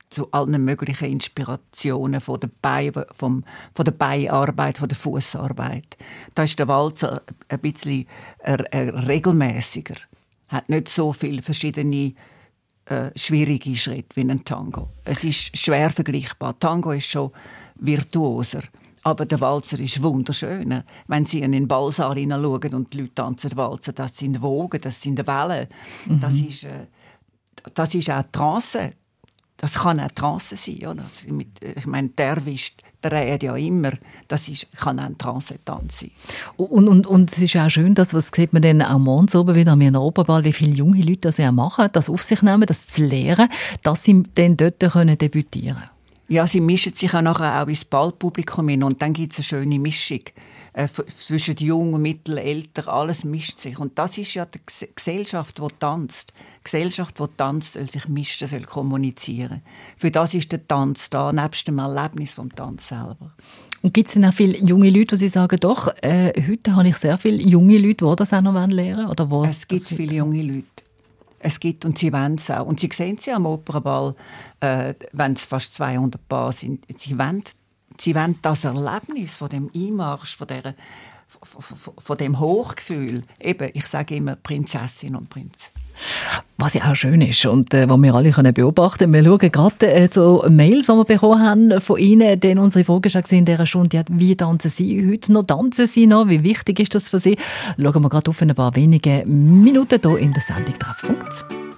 zu 0.09 0.31
allen 0.31 0.63
möglichen 0.63 1.09
Inspirationen 1.09 2.19
von 2.21 2.39
der, 2.39 2.49
Bein, 2.61 2.91
vom, 3.15 3.43
von 3.75 3.85
der 3.85 3.91
Beinarbeit, 3.91 4.77
von 4.77 4.89
der 4.89 4.97
Fußarbeit. 4.97 5.97
Da 6.35 6.43
ist 6.43 6.57
der 6.57 6.67
Walzer 6.67 7.21
ein 7.47 7.59
bisschen 7.59 8.07
regelmäßiger, 8.45 9.95
hat 10.47 10.69
nicht 10.69 10.89
so 10.89 11.13
viele 11.13 11.41
verschiedene 11.41 12.13
äh, 12.85 13.11
schwierige 13.15 13.75
Schritte 13.75 14.15
wie 14.15 14.21
ein 14.21 14.43
Tango. 14.43 14.89
Es 15.05 15.23
ist 15.23 15.55
schwer 15.55 15.91
vergleichbar. 15.91 16.57
Tango 16.57 16.91
ist 16.91 17.05
schon 17.05 17.31
virtuoser. 17.75 18.63
Aber 19.03 19.25
der 19.25 19.39
Walzer 19.39 19.79
ist 19.79 20.01
wunderschön. 20.01 20.83
Wenn 21.07 21.25
Sie 21.25 21.41
in 21.41 21.53
den 21.53 21.67
Ballsaal 21.67 22.15
hineinschauen 22.15 22.73
und 22.73 22.93
die 22.93 23.01
Leute 23.01 23.15
tanzen 23.15 23.55
Walzer, 23.55 23.93
das 23.93 24.17
sind 24.17 24.41
Wogen, 24.41 24.81
das 24.81 25.01
sind 25.01 25.25
Wellen. 25.25 25.67
Mhm. 26.05 26.19
Das, 26.19 26.33
ist, 26.33 26.63
äh, 26.63 26.87
das 27.73 27.95
ist 27.95 28.09
auch 28.09 28.23
Trance 28.31 28.93
das 29.59 29.73
kann 29.75 29.99
auch 29.99 30.11
Trance 30.11 30.55
sein. 30.55 30.87
Oder? 30.87 31.05
Ich 31.75 31.85
meine, 31.85 32.09
der 32.09 32.45
wischt 32.45 32.81
dreht 33.01 33.43
ja 33.43 33.55
immer. 33.55 33.91
Das 34.27 34.47
ist, 34.47 34.67
kann 34.73 34.99
auch 34.99 35.03
ein 35.05 35.17
Trance-Tanz 35.17 35.99
sein. 35.99 36.11
Und, 36.57 36.87
und, 36.87 37.07
und 37.07 37.31
es 37.31 37.39
ist 37.39 37.55
auch 37.57 37.69
schön, 37.69 37.95
dass, 37.95 38.13
was 38.13 38.31
sieht 38.33 38.53
man 38.53 38.61
dann 38.61 38.81
auch 38.81 38.99
morgens 38.99 39.35
oben 39.35 39.55
wieder 39.55 39.73
an 39.73 39.95
Oberball, 39.95 40.43
wie 40.43 40.53
viele 40.53 40.73
junge 40.73 41.01
Leute 41.01 41.21
das 41.21 41.37
ja 41.37 41.51
machen, 41.51 41.89
das 41.91 42.09
auf 42.09 42.23
sich 42.23 42.41
nehmen, 42.41 42.65
das 42.65 42.87
zu 42.87 43.03
lernen, 43.05 43.49
dass 43.83 44.03
sie 44.03 44.23
dann 44.33 44.57
dort 44.57 44.79
können 44.79 45.17
debütieren 45.17 45.77
können. 45.77 45.89
Ja, 46.29 46.45
sie 46.45 46.61
mischen 46.61 46.93
sich 46.93 47.13
auch 47.13 47.21
nachher 47.21 47.63
auch 47.63 47.67
ins 47.67 47.83
Ballpublikum 47.83 48.69
hin 48.69 48.83
und 48.83 49.01
dann 49.01 49.13
gibt 49.13 49.33
es 49.33 49.39
eine 49.39 49.45
schöne 49.45 49.79
Mischung 49.79 50.21
äh, 50.73 50.87
zwischen 50.87 51.55
jung, 51.57 52.01
mittel, 52.01 52.37
älter, 52.37 52.87
alles 52.87 53.23
mischt 53.23 53.59
sich. 53.59 53.79
Und 53.79 53.97
das 53.97 54.17
ist 54.17 54.33
ja 54.33 54.45
die 54.45 54.59
Gesellschaft, 54.95 55.57
die 55.57 55.67
tanzt. 55.79 56.33
Die 56.59 56.63
Gesellschaft, 56.63 57.19
die 57.19 57.25
tanzt, 57.37 57.73
soll 57.73 57.89
sich 57.89 58.07
mischen, 58.07 58.47
soll 58.47 58.61
kommunizieren. 58.61 59.61
Für 59.97 60.11
das 60.11 60.33
ist 60.33 60.51
der 60.51 60.67
Tanz 60.67 61.09
da, 61.09 61.31
nebst 61.31 61.67
dem 61.67 61.79
Erlebnis 61.79 62.33
vom 62.33 62.53
Tanz 62.53 62.89
selber. 62.89 63.33
Und 63.81 63.93
gibt 63.93 64.09
es 64.09 64.13
denn 64.15 64.25
auch 64.25 64.33
viele 64.33 64.57
junge 64.57 64.89
Leute, 64.89 65.17
die 65.17 65.29
sagen, 65.29 65.57
doch, 65.59 65.87
äh, 66.01 66.33
heute 66.47 66.75
habe 66.75 66.87
ich 66.89 66.97
sehr 66.97 67.17
viele 67.17 67.41
junge 67.41 67.77
Leute, 67.77 68.05
die 68.05 68.15
das 68.15 68.33
auch 68.33 68.41
noch 68.41 68.53
lernen 68.53 68.97
wollen? 68.97 69.07
Oder 69.07 69.49
es 69.49 69.67
gibt 69.67 69.87
viele 69.87 70.15
junge 70.15 70.41
Leute. 70.41 70.65
Es 71.39 71.59
gibt, 71.59 71.85
und 71.85 71.97
sie 71.97 72.11
wollen 72.11 72.35
es 72.35 72.51
auch. 72.51 72.65
Und 72.65 72.81
sie 72.81 72.89
sehen 72.91 73.17
sie 73.17 73.31
am 73.31 73.45
Opernball, 73.45 74.13
äh, 74.59 74.93
wenn 75.13 75.33
es 75.33 75.45
fast 75.45 75.73
200 75.75 76.27
Paar 76.27 76.51
sind. 76.51 76.85
Sie 76.97 77.17
wollen, 77.17 77.43
sie 78.01 78.15
wollen 78.15 78.35
das 78.41 78.63
Erlebnis 78.63 79.35
von 79.35 79.49
dem 79.49 79.69
Einmarsch, 79.75 80.35
von, 80.35 80.47
der, 80.47 80.73
von, 81.97 82.17
dem 82.17 82.39
Hochgefühl. 82.39 83.23
Eben, 83.39 83.69
ich 83.73 83.87
sage 83.87 84.15
immer 84.15 84.35
Prinzessin 84.35 85.15
und 85.15 85.29
Prinz. 85.29 85.71
Was 86.57 86.73
ja 86.73 86.89
auch 86.89 86.95
schön 86.95 87.21
ist 87.21 87.45
und 87.45 87.73
äh, 87.73 87.87
was 87.89 88.01
wir 88.01 88.13
alle 88.13 88.31
können 88.31 88.53
beobachten 88.53 89.11
können. 89.11 89.13
Wir 89.13 89.23
schauen 89.23 89.51
gerade 89.51 89.87
äh, 89.87 90.09
so 90.11 90.45
Mails, 90.49 90.87
die 90.87 90.93
wir 90.93 91.05
bekommen 91.05 91.41
haben 91.41 91.81
von 91.81 91.97
Ihnen, 91.97 92.39
denn 92.39 92.57
unsere 92.57 92.85
Frage 92.85 93.09
schon 93.09 93.23
in 93.31 93.45
dieser 93.45 93.65
Stunde, 93.65 93.97
ja, 93.97 94.03
wie 94.09 94.35
tanzen 94.35 94.69
Sie 94.69 95.09
heute 95.09 95.33
noch? 95.33 95.43
Tanzen 95.43 95.87
Sie 95.87 96.07
noch? 96.07 96.27
Wie 96.27 96.43
wichtig 96.43 96.79
ist 96.79 96.95
das 96.95 97.09
für 97.09 97.19
Sie? 97.19 97.37
Schauen 97.77 98.01
wir 98.01 98.09
gerade 98.09 98.29
auf 98.29 98.41
in 98.41 98.49
ein 98.49 98.55
paar 98.55 98.75
wenige 98.75 99.23
Minuten 99.25 99.99
hier 100.01 100.17
in 100.17 100.33
der 100.33 100.41
Sendung 100.41 100.77
Treffpunkt. 100.79 101.68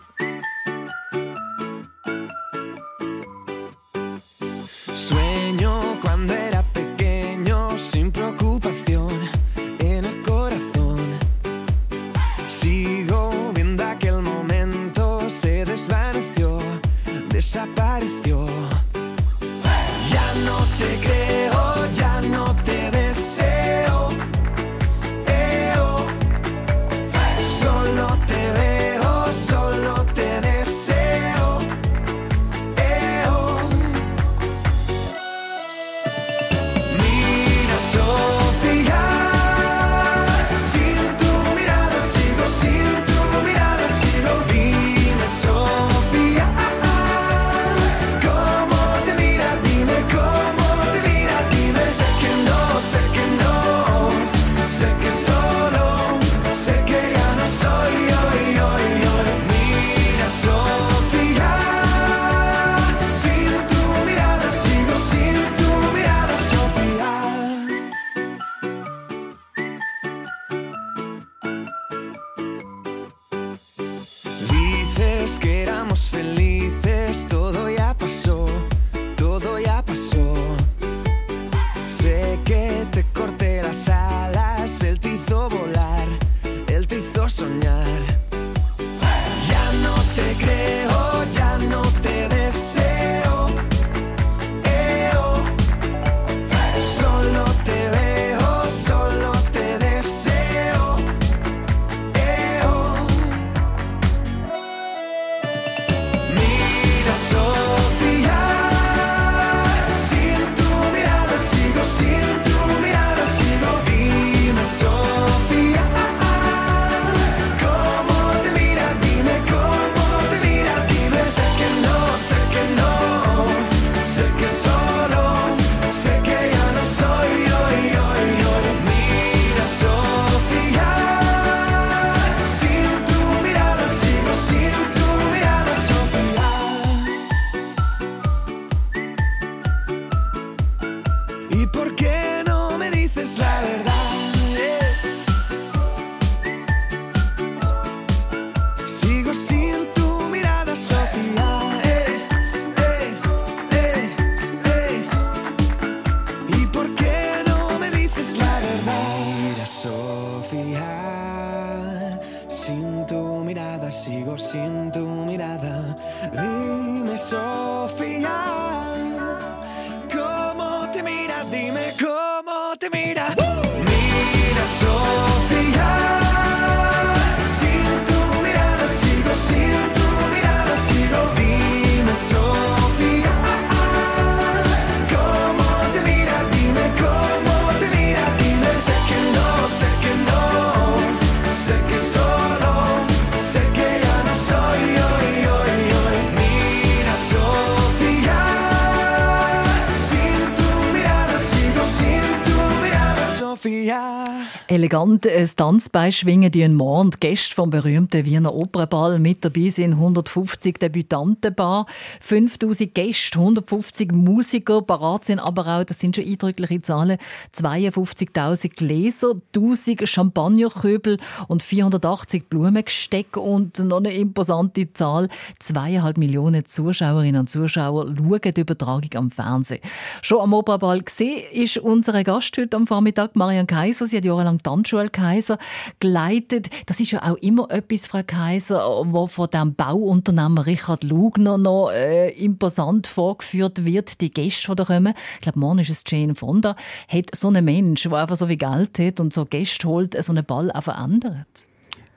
Elegant 204.92 205.26
ein 205.26 205.50
Tanzbein 205.56 206.12
schwingen 206.12 206.52
die 206.52 206.66
einen 206.66 206.76
Mann 206.76 207.08
und 207.08 207.22
Gäste 207.22 207.56
vom 207.56 207.70
berühmten 207.70 208.26
Wiener 208.26 208.54
Opernball. 208.54 209.20
Mit 209.20 209.46
dabei 209.46 209.70
sind 209.70 209.94
150 209.94 210.80
Debütantenbar, 210.80 211.86
5000 212.20 212.94
Gäste, 212.94 213.40
150 213.40 214.12
Musiker, 214.12 214.82
parat 214.82 215.24
sind 215.24 215.40
aber 215.40 215.68
auch, 215.68 215.84
das 215.86 216.00
sind 216.00 216.18
schon 216.18 216.26
eindrückliche 216.26 216.82
Zahlen, 216.82 217.18
52.000 217.56 218.76
Gläser, 218.76 219.36
1000 219.56 220.08
Champagnerköbel 220.10 221.20
und 221.48 221.64
480 221.64 222.50
Blumengestecke 222.50 223.40
und 223.40 223.80
noch 223.80 223.98
eine 223.98 224.14
imposante 224.14 224.92
Zahl, 224.92 225.30
zweieinhalb 225.60 226.18
Millionen 226.18 226.66
Zuschauerinnen 226.66 227.40
und 227.40 227.50
Zuschauer 227.50 228.14
schauen 228.18 228.54
die 228.54 228.62
Übertragung 228.62 229.10
am 229.16 229.30
Fernsehen. 229.30 229.80
Schon 230.22 230.42
am 230.42 230.54
Opernball 230.54 231.02
gesehen 231.02 231.44
ist 231.54 231.78
unsere 231.78 232.26
Gast 232.26 232.58
heute 232.58 232.76
am 232.76 232.88
Vormittag, 232.88 233.38
Marian 233.38 233.68
Kaiser. 233.68 234.06
Sie 234.06 234.18
hat 234.18 234.26
jahrelang 234.26 234.60
St. 234.60 234.81
Tanschule 234.82 235.10
Kaiser 235.10 235.58
geleitet. 236.00 236.70
Das 236.88 237.00
ist 237.00 237.12
ja 237.12 237.24
auch 237.24 237.36
immer 237.38 237.70
etwas, 237.70 238.08
Frau 238.08 238.22
Kaiser, 238.26 238.82
wo 239.06 239.28
von 239.28 239.48
dem 239.54 239.76
Bauunternehmer 239.76 240.66
Richard 240.66 241.04
Lugner 241.04 241.58
noch 241.58 241.92
äh, 241.92 242.30
imposant 242.30 243.08
vorgeführt 243.08 243.86
wird. 243.86 244.22
Die 244.22 244.32
Gäste, 244.32 244.72
die 244.72 244.76
da 244.76 244.86
kommen, 244.86 245.14
ich 245.36 245.42
glaube, 245.42 245.60
morgen 245.60 245.80
ist 245.80 245.90
es 245.90 246.04
Jane 246.08 246.36
Fonda, 246.36 246.76
hat 247.08 247.36
so 247.36 247.50
einen 247.50 247.64
Mensch, 247.64 248.04
der 248.04 248.14
einfach 248.14 248.38
so 248.38 248.48
viel 248.48 248.58
Geld 248.58 248.98
hat 248.98 249.20
und 249.20 249.34
so 249.34 249.46
Gäste 249.46 249.88
holt, 249.88 250.22
so 250.24 250.32
einen 250.32 250.46
Ball 250.46 250.72
auch 250.72 250.84
verändert. 250.84 251.68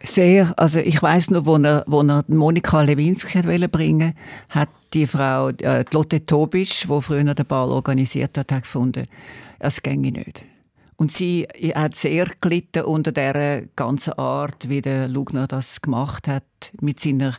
Sehr. 0.03 0.53
Also 0.59 0.81
ich 0.81 1.01
weiß 1.01 1.31
noch, 1.31 1.47
wo 1.47 1.57
er, 1.57 1.85
wo 1.87 2.03
er 2.03 2.25
Monika 2.29 2.83
Lewinsky 2.83 3.45
wollte 3.45 3.69
bringen, 3.69 4.15
hat 4.51 4.69
die 4.93 5.07
Frau 5.07 5.49
äh, 5.49 5.85
die 5.85 5.95
Lotte 5.95 6.25
Tobisch, 6.25 6.89
wo 6.89 7.01
früher 7.01 7.35
den 7.35 7.47
Ball 7.47 7.71
organisiert 7.71 8.37
hat, 8.39 8.53
hat 8.53 8.63
gefunden, 8.63 9.07
es 9.59 9.83
ginge 9.83 10.13
nicht. 10.13 10.45
Und 10.97 11.13
sie 11.13 11.47
hat 11.75 11.97
sehr 11.97 12.27
gelitten 12.41 12.85
unter 12.85 13.13
der 13.13 13.67
ganzen 13.75 14.13
Art, 14.15 14.69
wie 14.69 14.81
der 14.81 15.09
Lugner 15.09 15.47
das 15.47 15.83
gemacht 15.83 16.29
hat 16.29 16.45
mit 16.81 17.01
seiner 17.01 17.37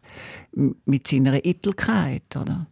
mit 0.51 1.08
seiner 1.08 1.34
Eitelkeit, 1.34 2.36
oder? 2.36 2.68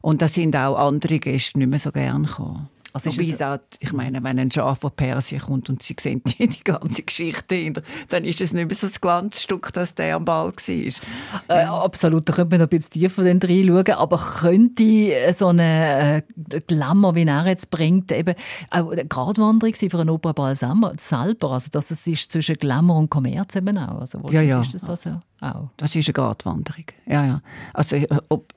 Und 0.00 0.22
da 0.22 0.28
sind 0.28 0.56
auch 0.56 0.76
andere 0.76 1.18
Gäste 1.18 1.58
nicht 1.58 1.68
mehr 1.68 1.78
so 1.78 1.90
gern 1.90 2.24
gekommen. 2.24 2.68
Also 3.04 3.10
Wobei 3.22 3.30
es- 3.30 3.42
auch, 3.42 3.58
ich 3.78 3.92
meine, 3.92 4.22
wenn 4.24 4.38
ein 4.38 4.50
Schaf 4.50 4.78
von 4.80 4.90
Persien 4.90 5.40
kommt 5.40 5.68
und 5.70 5.82
sie 5.82 5.94
sehen 6.00 6.22
die, 6.26 6.48
die 6.48 6.64
ganze 6.64 7.02
Geschichte 7.02 7.54
hinter, 7.54 7.82
dann 8.08 8.24
ist 8.24 8.40
es 8.40 8.52
nicht 8.52 8.66
mehr 8.66 8.74
so 8.76 8.86
ein 8.86 8.92
Glanzstück, 9.00 9.72
dass 9.72 9.94
der 9.94 10.16
am 10.16 10.24
Ball 10.24 10.46
war. 10.52 11.56
Äh, 11.56 11.64
absolut, 11.64 12.28
da 12.28 12.32
könnte 12.32 12.50
man 12.56 12.60
noch 12.60 12.66
ein 12.66 12.70
bisschen 12.78 12.90
tiefer 12.90 13.24
reinschauen. 13.24 13.90
Aber 13.90 14.18
könnte 14.18 14.82
äh, 14.84 15.32
so 15.32 15.48
eine 15.48 16.22
äh, 16.52 16.60
Glamour, 16.66 17.14
wie 17.14 17.24
er 17.24 17.46
jetzt 17.46 17.70
bringt, 17.70 18.10
eben 18.12 18.34
auch 18.70 18.90
eine 18.90 19.04
Gratwanderung 19.06 19.74
sein 19.74 19.90
für 19.90 20.00
einen 20.00 20.10
Opernball 20.10 20.56
selber? 20.56 20.92
Also, 21.52 21.70
dass 21.70 21.90
es 21.90 22.06
ist 22.06 22.32
zwischen 22.32 22.56
Glamour 22.56 22.96
und 22.98 23.10
Kommerz 23.10 23.56
eben 23.56 23.76
auch. 23.78 24.00
Also, 24.00 24.20
Ja, 24.30 24.40
ja. 24.40 24.60
Ist 24.60 24.74
das 24.74 24.82
das 24.82 25.04
ja 25.04 25.20
auch? 25.40 25.68
Das 25.76 25.94
ist 25.94 26.08
eine 26.08 26.12
Gratwanderung. 26.14 26.84
Ja, 27.06 27.24
ja. 27.24 27.42
Also, 27.74 27.96
äh, 27.96 28.06
ob, 28.28 28.52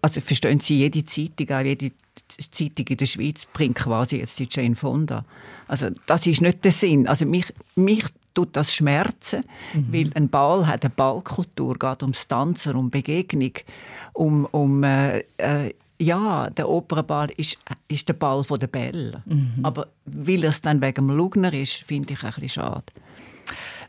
also 0.00 0.20
verstehen 0.20 0.60
Sie, 0.60 0.78
jede 0.78 1.04
Zeitung, 1.04 1.50
auch 1.56 1.60
jede 1.60 1.90
Zeitung 2.38 2.86
in 2.88 2.96
der 2.96 3.06
Schweiz 3.06 3.46
bringt 3.52 3.76
quasi 3.76 4.18
jetzt 4.18 4.38
die 4.38 4.48
Jane 4.50 4.76
Fonda. 4.76 5.24
Also 5.68 5.88
das 6.06 6.26
ist 6.26 6.40
nicht 6.40 6.64
der 6.64 6.72
Sinn. 6.72 7.06
Also 7.06 7.26
mich, 7.26 7.52
mich 7.74 8.04
tut 8.34 8.54
das 8.56 8.72
schmerzen, 8.74 9.42
weil 9.90 10.10
ein 10.14 10.28
Ball 10.28 10.66
hat 10.66 10.84
eine 10.84 10.90
Ballkultur, 10.90 11.78
geht 11.78 12.02
ums 12.02 12.28
Tanzen, 12.28 12.76
um 12.76 12.90
Begegnung, 12.90 13.52
um, 14.12 14.44
um 14.46 14.82
äh, 14.84 15.18
äh, 15.38 15.74
ja, 15.98 16.48
der 16.50 16.68
Opernball 16.68 17.30
ist, 17.36 17.58
ist 17.88 18.08
der 18.08 18.14
Ball 18.14 18.42
von 18.42 18.58
der 18.58 18.68
Bälle. 18.68 19.22
Aber 19.62 19.88
weil 20.06 20.44
es 20.44 20.62
dann 20.62 20.80
wegen 20.80 21.08
dem 21.08 21.10
Lugner 21.10 21.52
ist, 21.52 21.74
finde 21.74 22.14
ich 22.14 22.22
ein 22.22 22.30
bisschen 22.30 22.48
schade. 22.48 22.84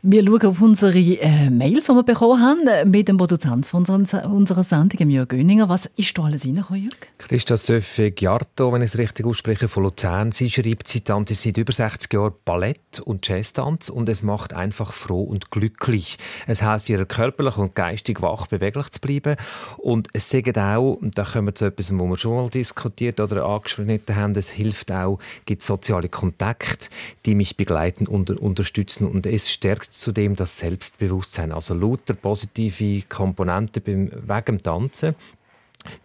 Wir 0.04 0.26
schauen 0.26 0.42
auf 0.46 0.60
unsere 0.60 0.98
äh, 0.98 1.48
Mails, 1.48 1.86
die 1.86 1.92
wir 1.92 2.02
bekommen 2.02 2.42
haben, 2.42 2.66
äh, 2.66 2.84
mit 2.84 3.06
dem 3.06 3.18
Produzent 3.18 3.66
von 3.66 3.86
unserer, 3.86 4.28
unserer 4.28 4.64
Sendung, 4.64 5.08
Jörg 5.08 5.28
Göninger. 5.28 5.68
Was 5.68 5.86
ist 5.94 6.18
da 6.18 6.24
alles 6.24 6.44
reingekommen, 6.44 6.82
Jörg? 6.82 6.96
Christa 7.18 7.56
Söffe 7.56 8.10
Giarto, 8.10 8.72
wenn 8.72 8.82
ich 8.82 8.90
es 8.94 8.98
richtig 8.98 9.26
ausspreche, 9.26 9.68
von 9.68 9.84
Luzern. 9.84 10.32
Sie 10.32 10.50
schreibt, 10.50 10.88
sie 10.88 11.02
tanzt 11.02 11.32
seit 11.36 11.56
über 11.56 11.72
60 11.72 12.12
Jahren 12.12 12.32
Ballett 12.44 12.98
und 13.04 13.28
Jazztanz 13.28 13.90
und 13.90 14.08
es 14.08 14.24
macht 14.24 14.52
einfach 14.52 14.92
froh 14.92 15.22
und 15.22 15.52
glücklich. 15.52 16.18
Es 16.48 16.68
hilft 16.68 16.88
ihr 16.88 17.04
körperlich 17.04 17.56
und 17.56 17.76
geistig 17.76 18.22
wach 18.22 18.48
beweglich 18.48 18.90
zu 18.90 19.00
bleiben 19.00 19.36
und 19.76 20.08
es 20.14 20.28
sagt 20.28 20.58
auch, 20.58 20.98
da 21.00 21.22
kommen 21.22 21.46
wir 21.46 21.54
zu 21.54 21.66
etwas, 21.66 21.96
wo 21.96 22.06
wir 22.06 22.18
schon 22.18 22.34
mal 22.34 22.50
diskutiert 22.50 23.20
oder 23.20 23.44
angeschnitten 23.44 24.16
haben, 24.16 24.34
es 24.34 24.50
hilft 24.50 24.90
auch, 24.90 25.20
gibt 25.46 25.62
soziale 25.62 26.08
Kontakte, 26.08 26.88
die 27.24 27.36
mich 27.36 27.56
begleiten 27.56 28.08
und 28.08 28.30
unterstützen 28.30 29.06
und 29.06 29.26
es 29.26 29.48
stärkt 29.48 29.91
zudem 29.92 30.36
das 30.36 30.58
Selbstbewusstsein. 30.58 31.52
Also 31.52 31.74
lauter 31.74 32.14
positive 32.14 33.02
Komponenten 33.08 33.82
beim, 33.82 34.10
wegen 34.10 34.44
dem 34.44 34.62
Tanzen. 34.62 35.14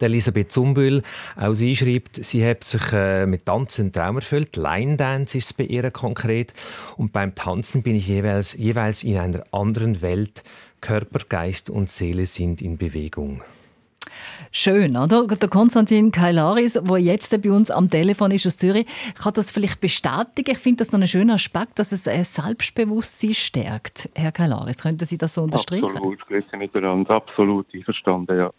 Elisabeth 0.00 0.50
Zumbühl, 0.50 1.02
auch 1.36 1.54
sie 1.54 1.76
schreibt, 1.76 2.24
sie 2.24 2.44
hat 2.44 2.64
sich 2.64 2.92
äh, 2.92 3.26
mit 3.26 3.46
Tanzen 3.46 3.82
einen 3.82 3.92
Traum 3.92 4.16
erfüllt. 4.16 4.56
Line 4.56 4.96
Dance 4.96 5.38
ist 5.38 5.46
es 5.46 5.52
bei 5.52 5.64
ihr 5.64 5.88
konkret. 5.90 6.52
Und 6.96 7.12
beim 7.12 7.34
Tanzen 7.34 7.82
bin 7.82 7.94
ich 7.94 8.08
jeweils, 8.08 8.54
jeweils 8.54 9.04
in 9.04 9.18
einer 9.18 9.44
anderen 9.52 10.02
Welt. 10.02 10.42
Körper, 10.80 11.20
Geist 11.28 11.70
und 11.70 11.90
Seele 11.90 12.26
sind 12.26 12.60
in 12.60 12.76
Bewegung. 12.76 13.42
Schön, 14.50 14.96
oder? 14.96 15.26
Der 15.26 15.48
Konstantin 15.48 16.10
Kailaris, 16.10 16.74
der 16.74 16.98
jetzt 16.98 17.42
bei 17.42 17.50
uns 17.50 17.70
am 17.70 17.90
Telefon 17.90 18.30
ist 18.30 18.46
aus 18.46 18.56
Zürich, 18.56 18.86
kann 19.22 19.32
das 19.34 19.52
vielleicht 19.52 19.80
bestätigen. 19.80 20.52
Ich 20.52 20.58
finde 20.58 20.78
das 20.78 20.92
noch 20.92 21.00
ein 21.00 21.08
schöner 21.08 21.34
Aspekt, 21.34 21.78
dass 21.78 21.92
es 21.92 22.08
ein 22.08 22.24
Selbstbewusstsein 22.24 23.34
stärkt. 23.34 24.08
Herr 24.14 24.32
Kailaris, 24.32 24.82
könnten 24.82 25.04
Sie 25.04 25.18
das 25.18 25.34
so 25.34 25.42
unterstreichen? 25.42 25.84
Absolut, 25.84 26.26
grüße 26.26 26.56
miteinander, 26.56 27.14
absolut 27.16 27.66
einverstanden, 27.74 28.38
ja. 28.38 28.50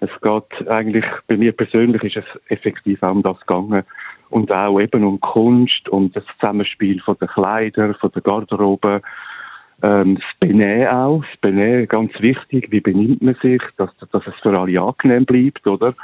Es 0.00 0.10
geht 0.20 0.68
eigentlich, 0.68 1.04
bei 1.28 1.36
mir 1.36 1.52
persönlich 1.52 2.02
ist 2.02 2.16
es 2.16 2.50
effektiv 2.50 3.02
auch 3.02 3.12
um 3.12 3.22
das 3.22 3.38
gegangen 3.40 3.84
und 4.28 4.52
auch 4.54 4.78
eben 4.80 5.04
um 5.04 5.20
Kunst, 5.20 5.88
um 5.88 6.12
das 6.12 6.24
Zusammenspiel 6.38 7.00
von 7.00 7.16
den 7.18 7.28
Kleidern, 7.28 7.94
von 7.94 8.10
der 8.12 8.20
Garderobe, 8.20 9.00
ähm, 9.82 10.16
das 10.16 10.24
Benehmen 10.40 10.88
auch, 10.88 11.24
das 11.24 11.40
Benehmen 11.40 11.86
ganz 11.88 12.12
wichtig, 12.20 12.70
wie 12.70 12.80
benimmt 12.80 13.22
man 13.22 13.36
sich, 13.42 13.62
dass, 13.76 13.90
dass 14.12 14.26
es 14.26 14.34
für 14.42 14.58
alle 14.58 14.80
angenehm 14.80 15.24
bleibt, 15.24 15.66
oder? 15.66 15.94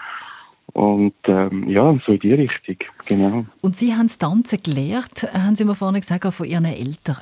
Und 0.73 1.14
ähm, 1.25 1.68
ja, 1.68 1.99
so 2.07 2.12
in 2.12 2.21
die 2.21 2.35
Richtung, 2.35 2.77
genau. 3.07 3.45
Und 3.61 3.77
Sie 3.77 3.93
haben 3.93 4.07
das 4.07 4.18
Tanzen 4.18 4.61
gelernt, 4.62 5.27
haben 5.33 5.57
Sie 5.57 5.64
mir 5.64 5.75
vorhin 5.75 6.01
gesagt, 6.01 6.25
auch 6.27 6.33
von 6.33 6.47
Ihren 6.47 6.64
Eltern. 6.64 7.18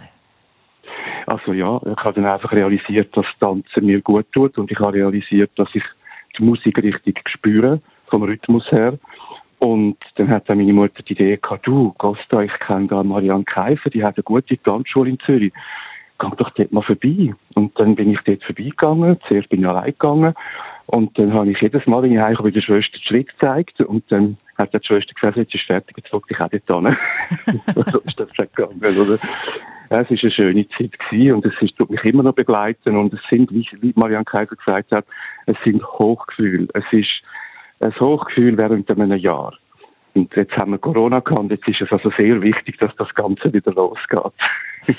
Also 1.27 1.53
ja, 1.53 1.81
ich 1.85 2.05
habe 2.05 2.15
dann 2.15 2.27
einfach 2.27 2.53
realisiert, 2.53 3.17
dass 3.17 3.27
Tanzen 3.41 3.87
mir 3.87 4.01
gut 4.01 4.27
tut 4.33 4.57
und 4.59 4.71
ich 4.71 4.79
habe 4.79 4.95
realisiert, 4.95 5.51
dass 5.57 5.69
ich 5.75 5.83
die 6.39 6.43
Musik 6.43 6.83
richtig 6.83 7.21
spüre, 7.29 7.81
vom 8.07 8.23
Rhythmus 8.23 8.65
her. 8.71 8.99
Und 9.59 9.97
dann 10.15 10.31
hat 10.31 10.49
dann 10.49 10.59
meine 10.59 10.73
Mutter 10.73 11.03
die 11.03 11.15
Idee 11.15 11.37
gehabt, 11.37 11.67
du, 11.67 11.93
Costa, 11.99 12.43
ich 12.43 12.53
kenne 12.61 12.87
da 12.87 13.03
Marianne 13.03 13.45
Keifer, 13.45 13.91
die 13.91 14.05
hat 14.05 14.17
eine 14.17 14.23
gute 14.23 14.57
Tanzschule 14.63 15.11
in 15.11 15.19
Zürich. 15.21 15.53
Geh 16.21 16.27
doch 16.37 16.51
dort 16.51 16.73
mal 16.73 16.83
vorbei. 16.83 17.35
Und 17.55 17.79
dann 17.79 17.95
bin 17.95 18.11
ich 18.11 18.21
dort 18.25 18.43
vorbeigegangen. 18.43 19.19
Zuerst 19.29 19.49
bin 19.49 19.61
ich 19.61 19.69
allein 19.69 19.93
gegangen. 19.93 20.35
Und 20.87 21.19
dann 21.19 21.35
habe 21.35 21.51
ich 21.51 21.61
jedes 21.61 21.87
Mal, 21.87 22.03
wenn 22.03 22.13
ich 22.13 22.19
heimkomme, 22.19 22.51
der 22.51 22.61
Schwester 22.61 22.99
den 22.99 23.03
Schritt 23.03 23.29
gezeigt. 23.29 23.81
Und 23.81 24.05
dann 24.11 24.37
hat 24.57 24.75
die 24.75 24.79
Schwester 24.85 25.13
gesagt, 25.15 25.37
jetzt 25.37 25.55
ist 25.55 25.65
fertig, 25.67 25.97
jetzt 25.97 26.11
zog 26.11 26.27
dich 26.27 26.41
auch 26.41 26.49
dort 26.49 26.87
hin. 26.87 26.97
so 27.93 27.99
ist 28.01 28.19
das 28.19 28.31
gegangen, 28.37 28.81
oder? 28.81 29.19
Ja, 29.91 30.03
es 30.03 30.11
war 30.11 30.19
eine 30.23 30.31
schöne 30.31 30.69
Zeit 30.77 30.99
gewesen 30.99 31.35
und 31.35 31.47
es 31.47 31.55
ist, 31.63 31.77
tut 31.77 31.89
mich 31.91 32.05
immer 32.05 32.23
noch 32.23 32.35
begleiten 32.35 32.97
und 32.97 33.15
es 33.15 33.21
sind, 33.31 33.51
wie, 33.53 33.67
wie 33.81 33.95
Marianne 33.97 34.27
Kaiser 34.27 34.55
gesagt 34.55 34.93
hat, 34.93 35.07
es 35.47 35.57
sind 35.65 35.83
Hochgefühle. 35.83 36.69
Es 36.75 36.85
ist 36.91 37.23
ein 37.81 37.99
Hochgefühl 37.99 38.59
während 38.59 38.91
einem 38.91 39.17
Jahr. 39.17 39.55
Und 40.15 40.35
jetzt 40.35 40.53
haben 40.57 40.73
wir 40.73 40.79
Corona 40.79 41.21
gehabt 41.21 41.51
jetzt 41.51 41.69
ist 41.69 41.81
es 41.81 41.93
also 41.93 42.11
sehr 42.19 42.41
wichtig, 42.43 42.79
dass 42.79 42.95
das 42.97 43.15
Ganze 43.15 43.53
wieder 43.53 43.73
losgeht. 43.73 44.33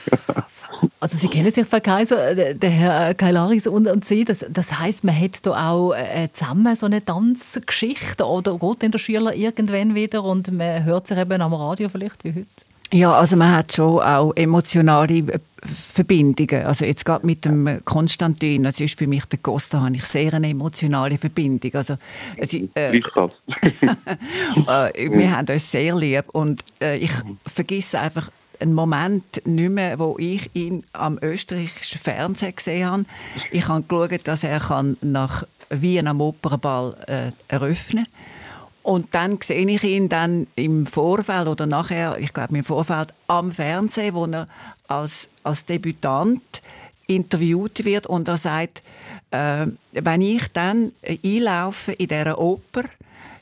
Also 1.01 1.17
Sie 1.17 1.29
kennen 1.29 1.49
sich, 1.49 1.65
Frau 1.65 1.79
Kaiser, 1.79 2.37
äh, 2.37 2.53
der 2.53 2.69
Herr 2.69 3.13
Kailaris 3.13 3.67
und, 3.67 3.87
und 3.87 4.03
Sie. 4.03 4.25
Das, 4.25 4.45
das 4.49 4.79
heisst, 4.79 5.05
man 5.05 5.19
hat 5.19 5.45
da 5.45 5.71
auch 5.71 5.93
äh, 5.93 6.27
zusammen 6.33 6.75
so 6.75 6.85
eine 6.85 7.03
Tanzgeschichte 7.03 8.25
oder 8.25 8.57
geht 8.57 8.83
in 8.83 8.91
der 8.91 8.99
Schüler 8.99 9.33
irgendwann 9.33 9.95
wieder 9.95 10.23
und 10.25 10.51
man 10.51 10.83
hört 10.83 11.07
sich 11.07 11.17
eben 11.17 11.41
am 11.41 11.53
Radio 11.53 11.87
vielleicht 11.87 12.23
wie 12.25 12.33
heute? 12.33 12.68
Ja, 12.91 13.13
also 13.13 13.35
man 13.35 13.55
hat 13.55 13.73
schon 13.73 13.99
auch 14.01 14.33
emotionale 14.35 15.19
äh, 15.19 15.39
Verbindungen. 15.63 16.65
Also 16.65 16.85
jetzt 16.85 17.05
gerade 17.05 17.25
mit 17.25 17.45
dem 17.45 17.81
Konstantin, 17.85 18.63
das 18.63 18.79
ist 18.79 18.97
für 18.97 19.05
mich 19.05 19.25
der 19.25 19.37
Costa, 19.39 19.81
habe 19.81 19.95
ich 19.95 20.05
sehr 20.05 20.33
eine 20.33 20.49
emotionale 20.49 21.19
Verbindung. 21.19 21.71
Also 21.75 21.97
es, 22.37 22.53
äh, 22.53 22.67
äh, 22.75 23.01
wir 25.11 25.37
haben 25.37 25.47
uns 25.47 25.71
sehr 25.71 25.95
lieb 25.95 26.25
und 26.31 26.63
äh, 26.81 26.97
ich 26.97 27.11
vergesse 27.45 27.99
einfach 27.99 28.31
einen 28.59 28.73
Moment 28.73 29.45
nicht 29.45 29.69
mehr, 29.69 29.99
wo 29.99 30.17
ich 30.17 30.49
ihn 30.53 30.83
am 30.93 31.19
österreichischen 31.21 31.99
Fernsehen 31.99 32.55
gesehen 32.55 32.89
habe. 32.89 33.05
Ich 33.51 33.67
habe 33.67 33.83
geschaut, 33.83 34.27
dass 34.27 34.43
er 34.43 34.59
kann 34.59 34.97
nach 35.01 35.45
Wien 35.69 36.07
am 36.07 36.21
Opernball 36.21 36.95
äh, 37.07 37.31
eröffnen 37.47 38.07
und 38.89 39.13
dann 39.13 39.37
sehe 39.39 39.69
ich 39.69 39.83
ihn 39.83 40.09
dann 40.09 40.47
im 40.55 40.87
Vorfeld 40.87 41.47
oder 41.47 41.67
nachher, 41.67 42.17
ich 42.17 42.33
glaube 42.33 42.57
im 42.57 42.63
Vorfeld, 42.63 43.13
am 43.27 43.51
Fernsehen, 43.51 44.15
wo 44.15 44.25
er 44.25 44.47
als, 44.87 45.29
als 45.43 45.63
Debütant 45.63 46.63
interviewt 47.05 47.85
wird 47.85 48.07
und 48.07 48.27
er 48.27 48.37
sagt, 48.37 48.81
äh, 49.29 49.67
wenn 49.91 50.21
ich 50.21 50.47
dann 50.53 50.91
einlaufe 51.23 51.91
in 51.91 52.07
dieser 52.07 52.39
Oper, 52.39 52.85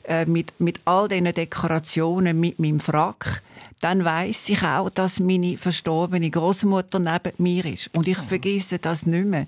äh, 0.04 0.26
mit, 0.26 0.52
mit 0.60 0.82
all 0.84 1.08
diesen 1.08 1.34
Dekorationen, 1.34 2.38
mit 2.38 2.60
meinem 2.60 2.82
Frack, 2.82 3.42
dann 3.80 4.04
weiß 4.04 4.50
ich 4.50 4.64
auch, 4.64 4.90
dass 4.90 5.22
meine 5.22 5.56
verstorbene 5.56 6.30
Großmutter 6.30 7.00
neben 7.00 7.32
mir 7.38 7.64
ist. 7.64 7.90
Und 7.96 8.10
ich 8.10 8.18
vergesse 8.18 8.80
das 8.80 9.06
nicht 9.06 9.26
mehr. 9.26 9.48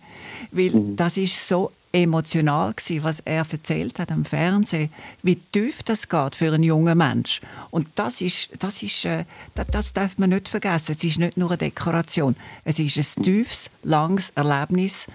Weil 0.52 0.72
das 0.96 1.18
ist 1.18 1.46
so 1.46 1.74
emotional 1.92 2.74
gewesen, 2.74 3.04
was 3.04 3.20
er 3.22 3.46
erzählt 3.52 3.98
hat 4.00 4.12
am 4.12 4.24
Fernsehen, 4.26 4.92
wie 5.24 5.36
tief 5.38 5.82
das 5.84 6.08
geht 6.08 6.36
für 6.36 6.54
einen 6.54 6.64
jungen 6.64 6.98
Mensch. 6.98 7.42
Und 7.72 7.88
das 7.96 8.22
ist, 8.22 8.50
das 8.60 8.84
ist, 8.84 9.06
äh, 9.06 9.26
das, 9.56 9.68
das 9.72 9.94
darf 9.94 10.18
man 10.18 10.30
nicht 10.30 10.50
vergessen. 10.50 10.92
Es 10.92 11.04
ist 11.04 11.18
nicht 11.20 11.38
nur 11.38 11.50
eine 11.50 11.58
Dekoration. 11.58 12.36
Es 12.64 12.78
ist 12.80 12.98
ein 13.18 13.24
tiefes, 13.24 13.70
langes 13.84 14.32
Erlebnis 14.36 15.08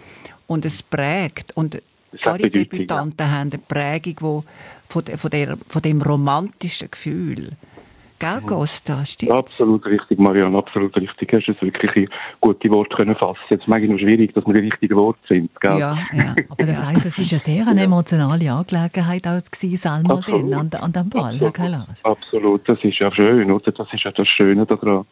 und 0.46 0.64
es 0.64 0.82
prägt. 0.82 1.52
Und 1.56 1.80
alle 2.24 2.38
Bedeutung, 2.38 2.70
Debütanten 2.70 3.30
haben 3.30 3.50
eine 3.52 3.58
Prägung 3.58 4.16
wo, 4.20 4.44
von, 4.88 5.04
de- 5.04 5.16
von, 5.16 5.30
der, 5.30 5.56
von 5.68 5.82
dem 5.82 6.02
romantischen 6.02 6.90
Gefühl. 6.90 7.52
Gell, 8.24 8.40
Costa? 8.46 9.04
Stimmt. 9.04 9.32
Absolut 9.32 9.84
richtig, 9.86 10.18
Marianne, 10.18 10.56
absolut 10.56 10.96
richtig. 10.96 11.32
Hast 11.32 11.46
du 11.46 11.52
es 11.52 11.62
wirklich 11.62 11.94
in 11.96 12.08
gute 12.40 12.70
Worte 12.70 12.96
können 12.96 13.14
fassen. 13.16 13.40
Jetzt 13.50 13.68
mag 13.68 13.82
ich 13.82 13.90
noch 13.90 13.98
schwierig, 13.98 14.32
dass 14.34 14.46
wir 14.46 14.54
die 14.54 14.60
richtigen 14.60 14.96
Worte 14.96 15.20
sind, 15.28 15.50
gell? 15.60 15.78
Ja, 15.78 15.98
ja. 16.12 16.34
Aber 16.48 16.64
das 16.64 16.84
heisst, 16.84 17.06
es 17.06 17.18
war 17.18 17.26
eine 17.30 17.38
sehr 17.38 17.68
eine 17.68 17.82
emotionale 17.82 18.50
Angelegenheit 18.52 19.26
auch 19.26 19.42
gewesen, 19.42 19.76
Salma 19.76 20.14
Absolut. 20.14 20.54
an, 20.54 20.70
an 20.72 20.92
dem 20.92 21.08
Ball, 21.10 21.38
Kailas. 21.52 22.04
Absolut, 22.04 22.68
das 22.68 22.78
ist 22.82 22.98
ja 22.98 23.12
schön, 23.12 23.50
oder? 23.50 23.72
Das 23.72 23.92
ist 23.92 24.04
ja 24.04 24.10
das 24.10 24.28
Schöne 24.28 24.64
daran. 24.64 25.04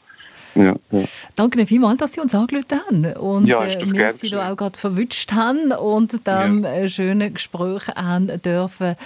Ja, 0.54 0.76
ja. 0.90 1.04
Danke 1.34 1.58
Ihnen 1.58 1.66
vielmals, 1.66 1.98
dass 1.98 2.12
Sie 2.12 2.20
uns 2.20 2.34
angerufen 2.34 2.80
haben 2.86 3.16
und 3.16 3.46
Ja, 3.46 3.64
äh, 3.64 3.84
wir 3.90 4.12
Sie 4.12 4.30
da 4.30 4.50
auch 4.50 4.56
gerade 4.56 4.78
verwünscht 4.78 5.32
haben 5.32 5.72
und 5.72 6.26
dem 6.26 6.64
äh, 6.64 6.88
schönen 6.88 7.34
Gespräch 7.34 7.88
haben 7.88 8.26
dürfen 8.42 8.96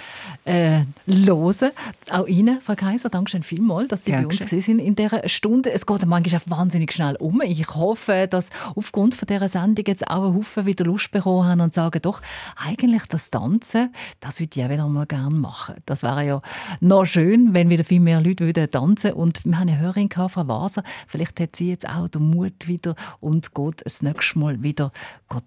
äh, 0.45 0.81
hören. 1.05 1.71
Auch 2.11 2.27
Ihnen, 2.27 2.59
Frau 2.61 2.75
Kaiser, 2.75 3.09
danke 3.09 3.31
schön 3.31 3.43
vielmals, 3.43 3.89
dass 3.89 4.05
Sie 4.05 4.11
Gern 4.11 4.23
bei 4.23 4.29
uns 4.29 4.39
gewesen 4.39 4.59
sind 4.59 4.79
in 4.79 4.95
dieser 4.95 5.27
Stunde. 5.29 5.71
Es 5.71 5.85
geht 5.85 6.05
manchmal 6.05 6.41
auch 6.41 6.57
wahnsinnig 6.57 6.91
schnell 6.91 7.15
um. 7.17 7.41
Ich 7.41 7.67
hoffe, 7.75 8.27
dass 8.29 8.49
aufgrund 8.75 9.15
von 9.15 9.27
dieser 9.27 9.47
Sendung 9.47 9.85
jetzt 9.87 10.07
auch 10.09 10.27
ein 10.27 10.35
Haufen 10.35 10.65
wieder 10.65 10.85
Lust 10.85 11.11
bekommen 11.11 11.47
haben 11.47 11.61
und 11.61 11.73
sagen, 11.73 12.01
doch, 12.01 12.21
eigentlich 12.55 13.03
das 13.07 13.29
Tanzen, 13.29 13.93
das 14.19 14.39
würde 14.39 14.59
ich 14.59 14.65
auch 14.65 14.69
wieder 14.69 14.87
mal 14.87 15.05
gerne 15.05 15.35
machen. 15.35 15.75
Das 15.85 16.03
wäre 16.03 16.25
ja 16.25 16.41
noch 16.79 17.05
schön, 17.05 17.53
wenn 17.53 17.69
wieder 17.69 17.83
viel 17.83 17.99
mehr 17.99 18.21
Leute 18.21 18.45
würden 18.45 18.69
tanzen 18.69 19.13
Und 19.13 19.45
wir 19.45 19.57
haben 19.59 19.69
eine 19.69 19.79
Hörerin 19.79 20.09
gehabt, 20.09 20.31
Frau 20.31 20.47
Waser, 20.47 20.83
vielleicht 21.07 21.36
hat 21.39 21.55
sie 21.55 21.69
jetzt 21.69 21.87
auch 21.87 22.07
den 22.07 22.29
Mut 22.29 22.67
wieder 22.67 22.95
und 23.19 23.53
geht 23.53 23.85
das 23.85 24.01
nächste 24.01 24.39
Mal 24.39 24.61
wieder 24.63 24.91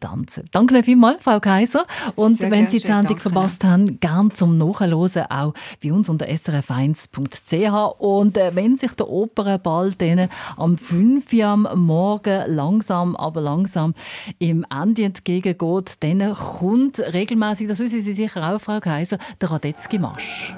tanzen. 0.00 0.48
Danke 0.52 0.82
vielmals, 0.82 1.22
Frau 1.22 1.40
Kaiser. 1.40 1.86
Und 2.14 2.38
Sehr 2.38 2.50
wenn 2.50 2.68
Sie 2.68 2.80
die 2.80 2.86
Sendung 2.86 3.18
verpasst 3.18 3.64
haben, 3.64 4.00
gern 4.00 4.34
zum 4.34 4.58
Nachhören 4.58 4.90
auch 5.30 5.54
bei 5.82 5.92
uns 5.92 6.08
unter 6.08 6.26
srf1.ch. 6.26 8.00
Und 8.00 8.36
äh, 8.36 8.54
wenn 8.54 8.76
sich 8.76 8.92
der 8.92 9.08
Opernball 9.08 9.92
denen 9.92 10.28
am 10.56 10.76
5 10.76 11.32
Uhr 11.32 11.46
am 11.46 11.68
Morgen 11.74 12.42
langsam, 12.46 13.16
aber 13.16 13.40
langsam 13.40 13.94
im 14.38 14.66
Ende 14.70 15.04
entgegengeht, 15.04 15.96
dann 16.00 16.34
kommt 16.34 17.00
regelmäßig, 17.00 17.68
das 17.68 17.78
wissen 17.78 18.00
Sie 18.00 18.12
sicher 18.12 18.54
auch, 18.54 18.60
Frau 18.60 18.80
Kaiser, 18.80 19.18
der 19.40 19.50
Radetzky-Marsch. 19.50 20.54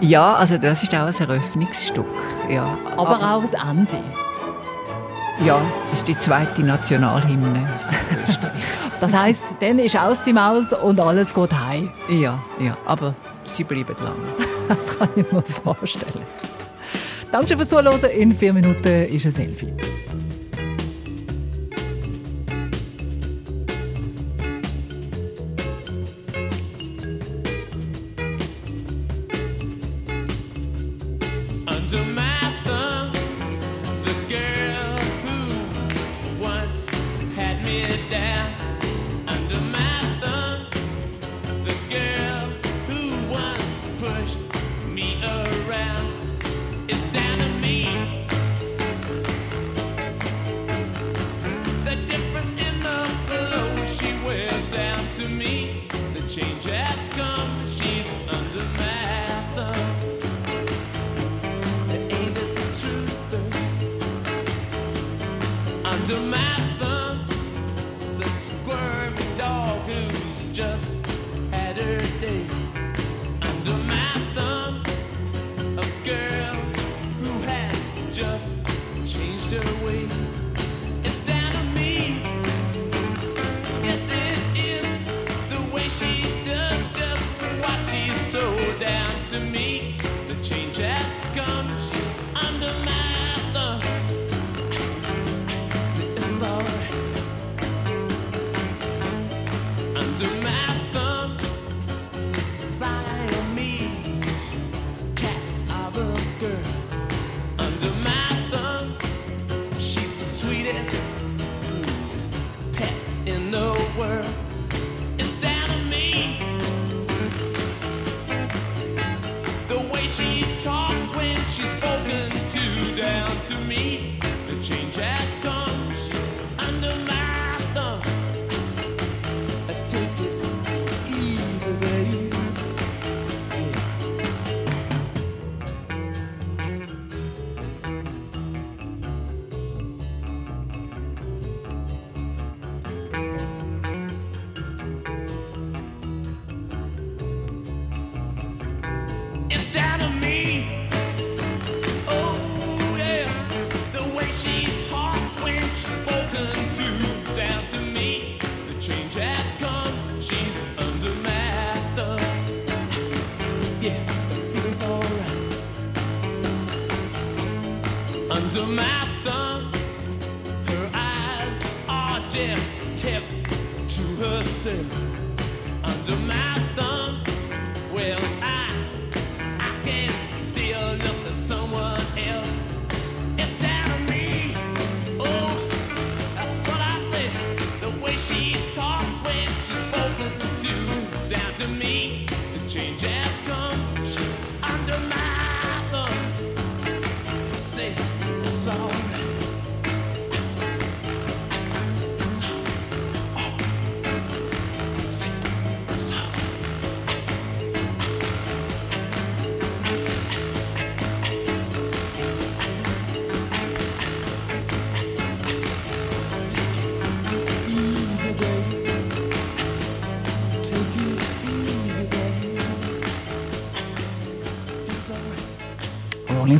Ja, 0.00 0.34
also 0.34 0.58
das 0.58 0.82
ist 0.82 0.94
auch 0.94 1.06
ein 1.06 1.14
Eröffnungsstück. 1.14 2.06
Ja. 2.48 2.76
Aber 2.96 3.34
auch 3.34 3.40
das 3.40 3.54
Ende. 3.54 3.98
Ja, 5.44 5.60
das 5.90 6.00
ist 6.00 6.08
die 6.08 6.18
zweite 6.18 6.62
Nationalhymne. 6.62 7.68
Das 9.00 9.12
heisst, 9.12 9.56
dann 9.60 9.80
ist 9.80 9.98
aus 9.98 10.22
die 10.22 10.32
Maus 10.32 10.72
und 10.72 10.98
alles 10.98 11.34
geht 11.34 11.52
heim. 11.52 11.90
ja, 12.08 12.38
ja, 12.58 12.74
aber 12.86 13.14
sie 13.44 13.64
bleiben 13.64 13.94
lang. 14.02 14.14
Das 14.68 14.98
kann 14.98 15.08
ich 15.16 15.30
mir 15.30 15.42
vorstellen. 15.42 16.22
Danke 17.30 17.56
fürs 17.56 17.68
Zuhören. 17.68 18.02
In 18.16 18.34
vier 18.34 18.54
Minuten 18.54 19.06
ist 19.06 19.26
ein 19.26 19.32
Selfie. 19.32 19.74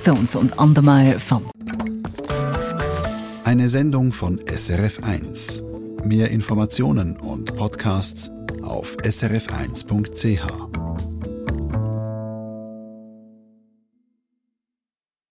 Stones 0.05 0.37
und 0.37 0.59
Under 0.59 0.83
My 0.83 1.17
Thumb. 1.17 1.51
Eine 3.45 3.71
Sendung 3.71 4.13
von 4.13 4.39
SRF1. 4.39 5.63
Mehr 6.07 6.31
Informationen 6.31 7.17
und 7.17 7.57
Podcasts 7.57 8.31
auf 8.61 8.99
srf1.ch. 8.99 10.64